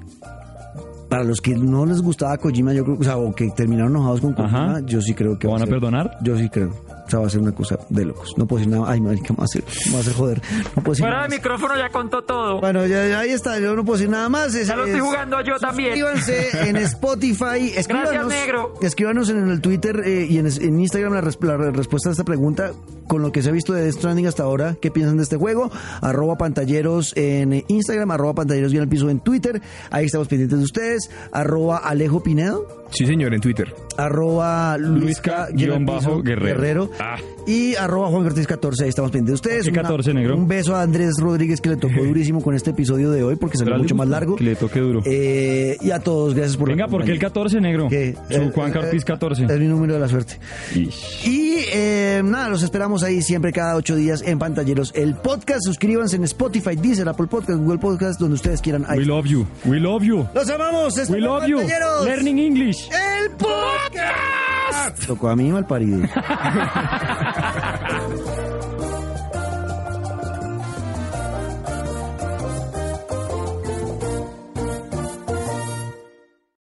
[1.09, 4.19] Para los que no les gustaba Kojima, yo creo, o sea, o que terminaron enojados
[4.21, 4.85] con Kojima, Ajá.
[4.85, 6.17] yo sí creo que ¿Lo va van a perdonar?
[6.23, 6.71] Yo sí creo.
[7.05, 8.33] O sea, va a ser una cosa de locos.
[8.37, 8.91] No puedo decir nada.
[8.91, 10.41] Ay, marica, me va a hacer, me va a hacer joder.
[10.75, 11.29] No puedo decir nada más.
[11.29, 12.61] micrófono ya contó todo.
[12.61, 13.59] Bueno, ya, ya ahí está.
[13.59, 14.55] Yo no puedo decir nada más.
[14.55, 15.97] Es- Ya lo estoy es- jugando yo también.
[15.97, 17.73] Suscríbanse en Spotify.
[17.75, 18.73] Escríbanos, negro.
[18.81, 22.11] Escríbanos en el Twitter eh, y en, en Instagram la, res- la re- respuesta a
[22.13, 22.71] esta pregunta.
[23.07, 25.35] Con lo que se ha visto de Death Stranding hasta ahora, ¿qué piensan de este
[25.35, 25.69] juego?
[26.01, 29.61] Arroba pantalleros en Instagram, arroba pantalleros bien al piso en Twitter.
[29.91, 31.11] Ahí estamos pendientes de ustedes.
[31.33, 32.82] Arroba Alejo Pinedo.
[32.93, 33.73] Sí, señor, en Twitter.
[33.97, 36.23] Arroba Luisca guion Luisca-Guerrero.
[36.23, 36.89] Guerrero.
[36.99, 37.17] Ah.
[37.45, 38.83] Y arroba Juan Ortiz 14.
[38.83, 39.65] Ahí estamos pendientes de ustedes.
[39.65, 40.35] ¿Qué 14, negro?
[40.37, 43.57] Un beso a Andrés Rodríguez que le tocó durísimo con este episodio de hoy porque
[43.57, 44.35] salió mucho más largo.
[44.35, 45.01] Que le toque duro.
[45.05, 47.29] Eh, y a todos, gracias por Venga, ¿por qué el compañía.
[47.29, 47.87] 14, negro?
[47.89, 48.15] ¿Qué?
[48.29, 49.45] Su Eh, Juan eh, Carpiz 14.
[49.45, 50.39] Es mi número de la suerte.
[50.75, 51.27] Ish.
[51.27, 54.91] Y eh, nada, los esperamos ahí siempre cada ocho días en Pantalleros.
[54.95, 58.85] El podcast, suscríbanse en Spotify, Deezer, Apple Podcast, Google Podcast, donde ustedes quieran.
[58.87, 58.99] Ahí.
[58.99, 59.45] We love you.
[59.65, 60.25] We love you.
[60.33, 60.97] ¡Los amamos!
[60.97, 61.59] Esto We love you.
[62.05, 62.82] Learning English.
[62.91, 65.05] ¡El podcast!
[65.05, 65.99] Tocó a mí mal parido.